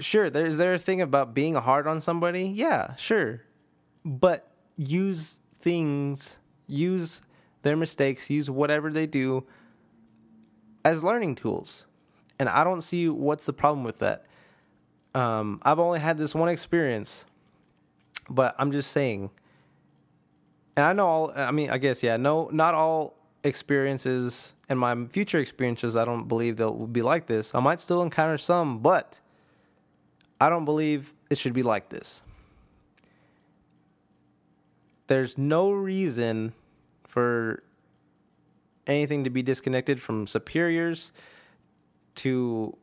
Sure, 0.00 0.28
there's 0.30 0.58
there 0.58 0.74
a 0.74 0.78
thing 0.78 1.00
about 1.00 1.34
being 1.34 1.54
hard 1.54 1.86
on 1.86 2.00
somebody? 2.00 2.44
Yeah, 2.44 2.94
sure. 2.96 3.42
But 4.04 4.46
use 4.76 5.40
things, 5.60 6.38
use 6.66 7.22
their 7.62 7.76
mistakes, 7.76 8.30
use 8.30 8.50
whatever 8.50 8.90
they 8.90 9.06
do 9.06 9.44
as 10.84 11.02
learning 11.02 11.36
tools. 11.36 11.84
And 12.38 12.48
I 12.48 12.64
don't 12.64 12.82
see 12.82 13.08
what's 13.08 13.46
the 13.46 13.52
problem 13.52 13.82
with 13.82 13.98
that. 13.98 14.26
Um, 15.14 15.60
I've 15.64 15.78
only 15.78 16.00
had 16.00 16.18
this 16.18 16.34
one 16.34 16.48
experience, 16.48 17.26
but 18.28 18.54
I'm 18.58 18.72
just 18.72 18.90
saying. 18.92 19.30
And 20.76 20.86
I 20.86 20.92
know 20.92 21.06
all. 21.06 21.32
I 21.34 21.50
mean, 21.50 21.70
I 21.70 21.78
guess 21.78 22.02
yeah. 22.02 22.16
No, 22.16 22.48
not 22.52 22.74
all 22.74 23.14
experiences 23.44 24.54
and 24.68 24.78
my 24.78 25.06
future 25.06 25.38
experiences. 25.38 25.96
I 25.96 26.04
don't 26.04 26.28
believe 26.28 26.56
they'll 26.56 26.86
be 26.86 27.02
like 27.02 27.26
this. 27.26 27.54
I 27.54 27.60
might 27.60 27.80
still 27.80 28.02
encounter 28.02 28.38
some, 28.38 28.78
but 28.78 29.18
I 30.40 30.48
don't 30.48 30.64
believe 30.64 31.14
it 31.30 31.38
should 31.38 31.52
be 31.52 31.62
like 31.62 31.88
this. 31.88 32.22
There's 35.06 35.38
no 35.38 35.70
reason 35.70 36.52
for 37.06 37.62
anything 38.86 39.24
to 39.24 39.30
be 39.30 39.42
disconnected 39.42 40.00
from 40.00 40.26
superiors 40.26 41.12
to 42.16 42.76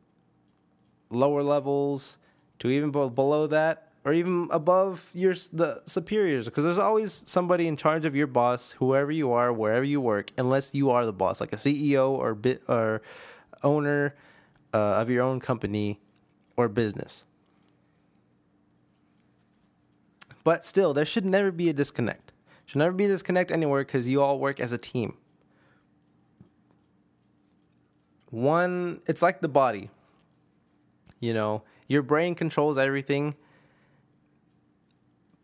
lower 1.10 1.42
levels 1.42 2.18
to 2.58 2.70
even 2.70 2.90
below 2.90 3.46
that 3.46 3.92
or 4.06 4.12
even 4.12 4.46
above 4.52 5.10
your 5.12 5.34
the 5.52 5.82
superiors 5.84 6.44
because 6.44 6.62
there's 6.62 6.78
always 6.78 7.12
somebody 7.26 7.66
in 7.66 7.76
charge 7.76 8.04
of 8.04 8.14
your 8.14 8.28
boss 8.28 8.70
whoever 8.78 9.10
you 9.10 9.32
are 9.32 9.52
wherever 9.52 9.84
you 9.84 10.00
work 10.00 10.30
unless 10.38 10.72
you 10.72 10.90
are 10.90 11.04
the 11.04 11.12
boss 11.12 11.40
like 11.40 11.52
a 11.52 11.56
CEO 11.56 12.10
or 12.10 12.34
bit 12.36 12.62
or 12.68 13.02
owner 13.64 14.14
uh, 14.72 15.00
of 15.00 15.10
your 15.10 15.24
own 15.24 15.40
company 15.40 16.00
or 16.56 16.68
business. 16.68 17.24
But 20.44 20.64
still 20.64 20.94
there 20.94 21.04
should 21.04 21.24
never 21.24 21.50
be 21.50 21.68
a 21.68 21.72
disconnect. 21.72 22.32
Should 22.64 22.78
never 22.78 22.92
be 22.92 23.06
a 23.06 23.08
disconnect 23.08 23.50
anywhere 23.50 23.84
because 23.84 24.08
you 24.08 24.22
all 24.22 24.38
work 24.38 24.60
as 24.60 24.72
a 24.72 24.78
team. 24.78 25.16
One 28.30 29.00
it's 29.06 29.20
like 29.20 29.40
the 29.40 29.48
body. 29.48 29.90
You 31.18 31.34
know 31.34 31.64
your 31.88 32.02
brain 32.02 32.36
controls 32.36 32.78
everything 32.78 33.34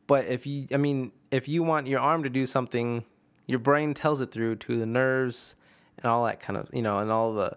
but 0.07 0.25
if 0.27 0.47
you 0.47 0.67
i 0.73 0.77
mean 0.77 1.13
if 1.31 1.49
you 1.49 1.63
want 1.63 1.87
your 1.87 2.01
arm 2.01 2.23
to 2.23 2.31
do 2.31 2.47
something 2.47 3.05
your 3.47 3.59
brain 3.59 3.95
tells 3.95 4.21
it 4.21 4.31
through 4.31 4.57
to 4.57 4.79
the 4.79 4.87
nerves 4.87 5.55
and 5.99 6.07
all 6.07 6.25
that 6.25 6.41
kind 6.41 6.57
of 6.57 6.69
you 6.73 6.83
know 6.83 6.99
and 6.99 7.11
all 7.11 7.33
the 7.33 7.57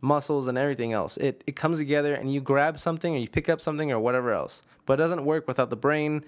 muscles 0.00 0.48
and 0.48 0.56
everything 0.56 0.92
else. 0.92 1.16
It 1.16 1.42
it 1.46 1.56
comes 1.56 1.78
together 1.78 2.14
and 2.14 2.32
you 2.32 2.40
grab 2.40 2.78
something 2.78 3.14
or 3.14 3.18
you 3.18 3.28
pick 3.28 3.48
up 3.48 3.60
something 3.60 3.92
or 3.92 4.00
whatever 4.00 4.32
else. 4.32 4.62
But 4.86 4.94
it 4.94 5.02
doesn't 5.02 5.24
work 5.24 5.46
without 5.46 5.70
the 5.70 5.76
brain. 5.76 6.24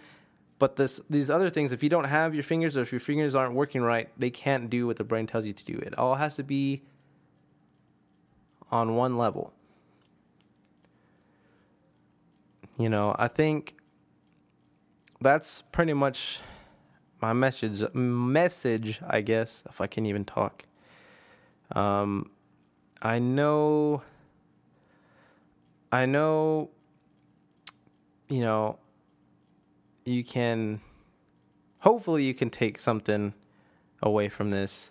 But 0.58 0.76
this 0.76 1.00
these 1.10 1.30
other 1.30 1.50
things 1.50 1.72
if 1.72 1.82
you 1.82 1.88
don't 1.88 2.04
have 2.04 2.34
your 2.34 2.44
fingers 2.44 2.76
or 2.76 2.82
if 2.82 2.92
your 2.92 3.00
fingers 3.00 3.34
aren't 3.34 3.54
working 3.54 3.82
right 3.82 4.08
they 4.16 4.30
can't 4.30 4.70
do 4.70 4.86
what 4.86 4.96
the 4.96 5.04
brain 5.04 5.26
tells 5.26 5.46
you 5.46 5.52
to 5.52 5.64
do. 5.64 5.78
It 5.78 5.98
all 5.98 6.16
has 6.16 6.36
to 6.36 6.42
be 6.42 6.82
on 8.70 8.94
one 8.94 9.18
level. 9.18 9.52
You 12.78 12.88
know, 12.88 13.14
I 13.18 13.28
think 13.28 13.74
that's 15.22 15.62
pretty 15.72 15.94
much 15.94 16.40
my 17.20 17.32
message 17.32 17.82
message, 17.94 19.00
I 19.06 19.20
guess, 19.20 19.62
if 19.68 19.80
I 19.80 19.86
can 19.86 20.06
even 20.06 20.24
talk. 20.24 20.64
Um 21.74 22.30
I 23.00 23.18
know 23.18 24.02
I 25.90 26.06
know 26.06 26.70
you 28.28 28.40
know 28.40 28.78
you 30.04 30.24
can 30.24 30.80
hopefully 31.78 32.24
you 32.24 32.34
can 32.34 32.50
take 32.50 32.80
something 32.80 33.34
away 34.02 34.28
from 34.28 34.50
this. 34.50 34.90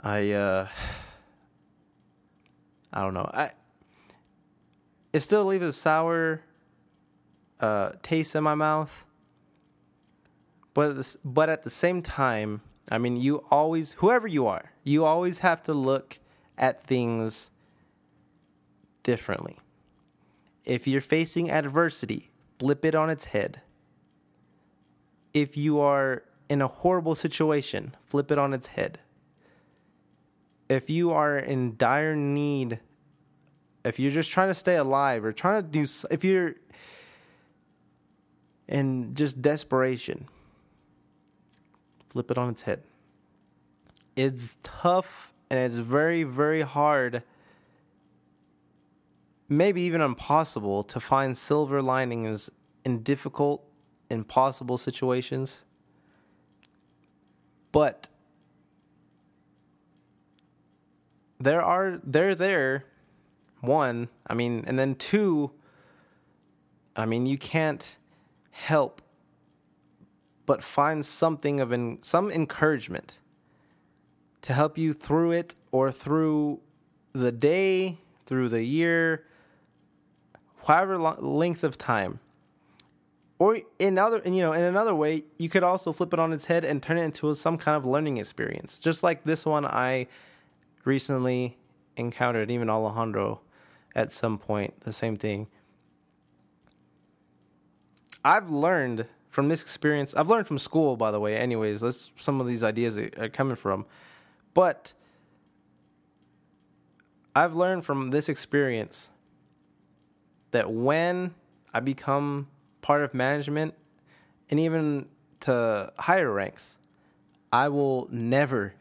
I 0.00 0.32
uh 0.32 0.68
I 2.92 3.00
don't 3.00 3.14
know. 3.14 3.30
I 3.32 3.52
it 5.12 5.20
still 5.20 5.44
leaves 5.44 5.64
a 5.64 5.72
sour 5.72 6.42
uh, 7.62 7.92
taste 8.02 8.34
in 8.34 8.44
my 8.44 8.54
mouth. 8.54 9.06
But 10.74 10.96
this, 10.96 11.16
but 11.24 11.48
at 11.48 11.62
the 11.62 11.70
same 11.70 12.02
time, 12.02 12.60
I 12.90 12.98
mean, 12.98 13.16
you 13.16 13.44
always, 13.50 13.94
whoever 13.94 14.28
you 14.28 14.46
are, 14.46 14.72
you 14.84 15.04
always 15.04 15.38
have 15.38 15.62
to 15.64 15.72
look 15.72 16.18
at 16.58 16.82
things 16.82 17.50
differently. 19.02 19.56
If 20.64 20.86
you're 20.86 21.00
facing 21.00 21.50
adversity, 21.50 22.30
flip 22.58 22.84
it 22.84 22.94
on 22.94 23.08
its 23.08 23.26
head. 23.26 23.62
If 25.32 25.56
you 25.56 25.80
are 25.80 26.24
in 26.50 26.60
a 26.60 26.68
horrible 26.68 27.14
situation, 27.14 27.96
flip 28.06 28.30
it 28.30 28.38
on 28.38 28.52
its 28.52 28.68
head 28.68 28.98
if 30.72 30.88
you 30.88 31.10
are 31.12 31.38
in 31.38 31.76
dire 31.76 32.16
need, 32.16 32.80
if 33.84 33.98
you're 33.98 34.12
just 34.12 34.30
trying 34.30 34.48
to 34.48 34.54
stay 34.54 34.76
alive 34.76 35.24
or 35.24 35.32
trying 35.32 35.62
to 35.62 35.68
do, 35.68 35.86
if 36.10 36.24
you're 36.24 36.54
in 38.68 39.14
just 39.14 39.42
desperation, 39.42 40.28
flip 42.10 42.30
it 42.30 42.38
on 42.38 42.50
its 42.50 42.62
head. 42.62 42.82
It's 44.16 44.56
tough 44.62 45.32
and 45.50 45.58
it's 45.58 45.76
very, 45.76 46.22
very 46.22 46.62
hard, 46.62 47.22
maybe 49.48 49.82
even 49.82 50.00
impossible, 50.00 50.84
to 50.84 51.00
find 51.00 51.36
silver 51.36 51.82
linings 51.82 52.50
in 52.84 53.02
difficult, 53.02 53.64
impossible 54.10 54.78
situations. 54.78 55.64
But 57.70 58.08
there 61.40 61.62
are 61.62 62.00
they're 62.04 62.34
there. 62.34 62.84
One, 63.60 64.08
I 64.26 64.34
mean, 64.34 64.64
and 64.66 64.78
then 64.78 64.94
two, 64.96 65.52
I 66.96 67.06
mean, 67.06 67.26
you 67.26 67.38
can't 67.38 67.96
help 68.52 69.02
but 70.46 70.62
find 70.62 71.04
something 71.04 71.60
of 71.60 71.72
in, 71.72 71.98
some 72.02 72.30
encouragement 72.30 73.14
to 74.42 74.52
help 74.52 74.76
you 74.76 74.92
through 74.92 75.32
it 75.32 75.54
or 75.70 75.90
through 75.90 76.60
the 77.12 77.32
day, 77.32 77.98
through 78.26 78.48
the 78.48 78.64
year, 78.64 79.24
however 80.66 80.98
long, 80.98 81.16
length 81.20 81.64
of 81.64 81.78
time. 81.78 82.20
Or 83.38 83.60
in 83.78 83.98
other, 83.98 84.20
you 84.24 84.40
know, 84.40 84.52
in 84.52 84.62
another 84.62 84.94
way, 84.94 85.24
you 85.38 85.48
could 85.48 85.64
also 85.64 85.92
flip 85.92 86.12
it 86.12 86.20
on 86.20 86.32
its 86.32 86.46
head 86.46 86.64
and 86.64 86.82
turn 86.82 86.98
it 86.98 87.02
into 87.02 87.34
some 87.34 87.58
kind 87.58 87.76
of 87.76 87.84
learning 87.84 88.18
experience, 88.18 88.78
just 88.78 89.02
like 89.02 89.24
this 89.24 89.44
one 89.44 89.64
I 89.64 90.06
recently 90.84 91.56
encountered, 91.96 92.50
even 92.50 92.70
Alejandro 92.70 93.40
at 93.94 94.12
some 94.12 94.38
point, 94.38 94.80
the 94.80 94.92
same 94.92 95.16
thing. 95.16 95.48
I've 98.24 98.50
learned 98.50 99.06
from 99.30 99.48
this 99.48 99.62
experience. 99.62 100.14
I've 100.14 100.28
learned 100.28 100.46
from 100.46 100.58
school, 100.58 100.96
by 100.96 101.10
the 101.10 101.18
way. 101.18 101.36
Anyways, 101.36 101.80
that's 101.80 102.12
some 102.16 102.40
of 102.40 102.46
these 102.46 102.62
ideas 102.62 102.96
are 102.96 103.28
coming 103.28 103.56
from, 103.56 103.86
but 104.54 104.92
I've 107.34 107.54
learned 107.54 107.84
from 107.84 108.10
this 108.10 108.28
experience 108.28 109.10
that 110.50 110.70
when 110.70 111.34
I 111.72 111.80
become 111.80 112.48
part 112.82 113.02
of 113.02 113.14
management 113.14 113.74
and 114.50 114.60
even 114.60 115.08
to 115.40 115.92
higher 115.98 116.30
ranks, 116.30 116.78
I 117.50 117.68
will 117.68 118.06
never, 118.10 118.74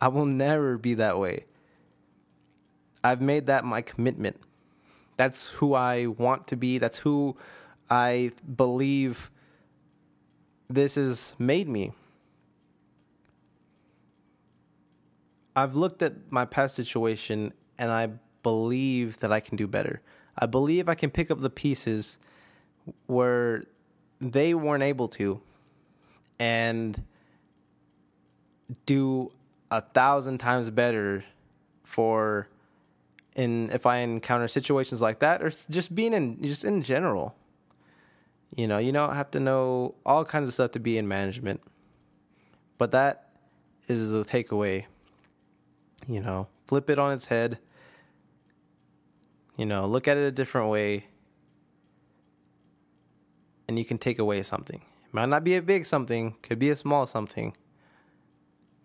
I 0.00 0.08
will 0.08 0.26
never 0.26 0.76
be 0.76 0.94
that 0.94 1.18
way. 1.18 1.44
I've 3.04 3.20
made 3.20 3.46
that 3.46 3.64
my 3.64 3.80
commitment. 3.80 4.40
That's 5.16 5.46
who 5.46 5.74
I 5.74 6.06
want 6.06 6.48
to 6.48 6.56
be. 6.56 6.78
That's 6.78 6.98
who 6.98 7.36
I 7.90 8.32
believe 8.56 9.30
this 10.68 10.96
has 10.96 11.34
made 11.38 11.68
me. 11.68 11.92
I've 15.56 15.74
looked 15.74 16.02
at 16.02 16.30
my 16.30 16.44
past 16.44 16.76
situation 16.76 17.52
and 17.78 17.90
I 17.90 18.10
believe 18.42 19.18
that 19.20 19.32
I 19.32 19.40
can 19.40 19.56
do 19.56 19.66
better. 19.66 20.00
I 20.36 20.46
believe 20.46 20.88
I 20.88 20.94
can 20.94 21.10
pick 21.10 21.30
up 21.30 21.40
the 21.40 21.50
pieces 21.50 22.18
where 23.06 23.64
they 24.20 24.54
weren't 24.54 24.82
able 24.82 25.08
to 25.08 25.40
and 26.38 27.02
do 28.86 29.32
a 29.70 29.80
thousand 29.80 30.38
times 30.38 30.70
better 30.70 31.24
for 31.84 32.48
in 33.34 33.70
if 33.70 33.86
I 33.86 33.98
encounter 33.98 34.48
situations 34.48 35.00
like 35.00 35.20
that 35.20 35.42
or 35.42 35.50
just 35.70 35.94
being 35.94 36.12
in 36.12 36.42
just 36.42 36.64
in 36.64 36.82
general. 36.82 37.34
You 38.54 38.66
know, 38.66 38.78
you 38.78 38.92
don't 38.92 39.14
have 39.14 39.30
to 39.32 39.40
know 39.40 39.94
all 40.06 40.24
kinds 40.24 40.48
of 40.48 40.54
stuff 40.54 40.72
to 40.72 40.80
be 40.80 40.98
in 40.98 41.06
management. 41.06 41.60
But 42.78 42.92
that 42.92 43.30
is 43.88 44.10
the 44.10 44.24
takeaway. 44.24 44.86
You 46.06 46.20
know, 46.20 46.48
flip 46.66 46.88
it 46.90 46.98
on 46.98 47.12
its 47.12 47.26
head 47.26 47.58
you 49.58 49.66
know, 49.66 49.86
look 49.86 50.08
at 50.08 50.16
it 50.16 50.22
a 50.22 50.30
different 50.30 50.70
way 50.70 51.06
and 53.66 53.76
you 53.78 53.84
can 53.84 53.98
take 53.98 54.18
away 54.18 54.42
something. 54.44 54.80
It 55.04 55.12
might 55.12 55.28
not 55.28 55.42
be 55.44 55.56
a 55.56 55.62
big 55.62 55.84
something, 55.84 56.36
could 56.42 56.60
be 56.60 56.70
a 56.70 56.76
small 56.76 57.06
something, 57.06 57.54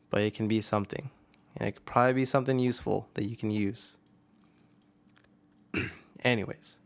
but 0.09 0.21
it 0.21 0.33
can 0.33 0.47
be 0.47 0.59
something. 0.59 1.11
And 1.55 1.69
it 1.69 1.73
could 1.73 1.85
probably 1.85 2.13
be 2.13 2.25
something 2.25 2.57
useful 2.57 3.07
that 3.13 3.29
you 3.29 3.37
can 3.37 3.51
use. 3.51 3.95
Anyways, 6.23 6.79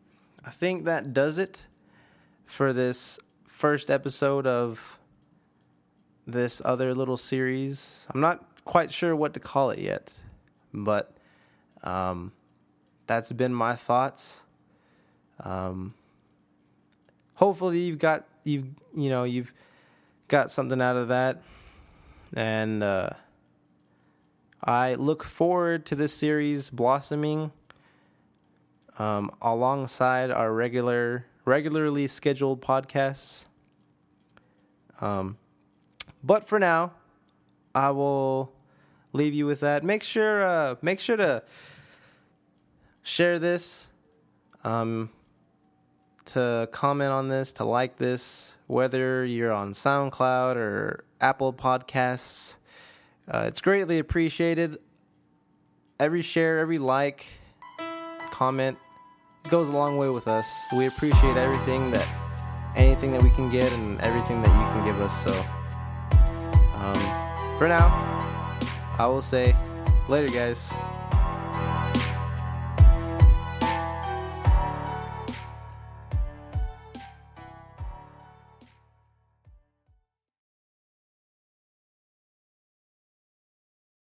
I 0.43 0.51
think 0.51 0.83
that 0.83 1.13
does 1.13 1.39
it 1.39 1.65
for 2.47 2.73
this 2.73 3.19
first 3.45 3.91
episode 3.91 4.47
of 4.47 4.97
this 6.25 6.62
other 6.65 6.95
little 6.95 7.17
series. 7.17 8.07
I'm 8.10 8.21
not 8.21 8.43
quite 8.65 8.91
sure 8.91 9.15
what 9.15 9.33
to 9.36 9.39
call 9.39 9.69
it 9.69 9.79
yet, 9.79 10.13
but 10.73 11.15
um, 11.83 12.31
that's 13.05 13.31
been 13.31 13.53
my 13.53 13.75
thoughts. 13.75 14.43
Um, 15.43 15.93
hopefully 17.36 17.79
you've 17.79 17.99
got 17.99 18.25
you've 18.43 18.67
you 18.95 19.10
know 19.10 19.23
you've 19.23 19.53
got 20.27 20.49
something 20.49 20.81
out 20.81 20.95
of 20.95 21.10
that, 21.10 21.43
and 22.33 22.81
uh, 22.81 23.12
I 24.63 24.95
look 24.95 25.23
forward 25.23 25.86
to 25.88 25.95
this 25.95 26.13
series 26.13 26.69
blossoming 26.69 27.51
um, 28.97 29.31
alongside 29.41 30.31
our 30.31 30.51
regular 30.51 31.25
regularly 31.47 32.07
scheduled 32.07 32.62
podcasts. 32.62 33.45
Um, 34.99 35.38
but 36.21 36.45
for 36.47 36.60
now, 36.60 36.91
I 37.73 37.91
will 37.91 38.51
leave 39.13 39.33
you 39.33 39.45
with 39.45 39.62
that. 39.62 39.83
Make 39.83 40.03
sure 40.03 40.45
uh, 40.45 40.75
make 40.81 40.99
sure 40.99 41.15
to 41.15 41.41
share 43.01 43.39
this, 43.39 43.88
um, 44.65 45.10
to 46.25 46.67
comment 46.73 47.12
on 47.12 47.29
this, 47.29 47.53
to 47.53 47.63
like 47.63 47.95
this, 47.95 48.55
whether 48.67 49.23
you're 49.23 49.53
on 49.53 49.71
SoundCloud 49.71 50.57
or 50.57 51.05
Apple 51.21 51.53
Podcasts. 51.53 52.55
Uh, 53.31 53.45
it's 53.47 53.62
greatly 53.62 53.99
appreciated. 53.99 54.79
Every 55.99 56.21
share, 56.21 56.60
every 56.60 56.77
like, 56.77 57.25
comment 58.31 58.77
goes 59.47 59.69
a 59.69 59.71
long 59.71 59.97
way 59.97 60.10
with 60.10 60.27
us. 60.27 60.65
We 60.75 60.88
appreciate 60.88 61.38
everything 61.38 61.91
that, 61.91 62.07
anything 62.75 63.12
that 63.12 63.23
we 63.23 63.29
can 63.31 63.49
get, 63.49 63.71
and 63.73 63.99
everything 64.01 64.41
that 64.41 64.49
you 64.49 64.73
can 64.73 64.86
give 64.86 64.99
us. 65.01 65.23
So, 65.23 65.33
um, 66.75 67.57
for 67.57 67.67
now, 67.67 67.88
I 68.99 69.07
will 69.07 69.21
say, 69.21 69.55
later, 70.07 70.31
guys. 70.33 70.71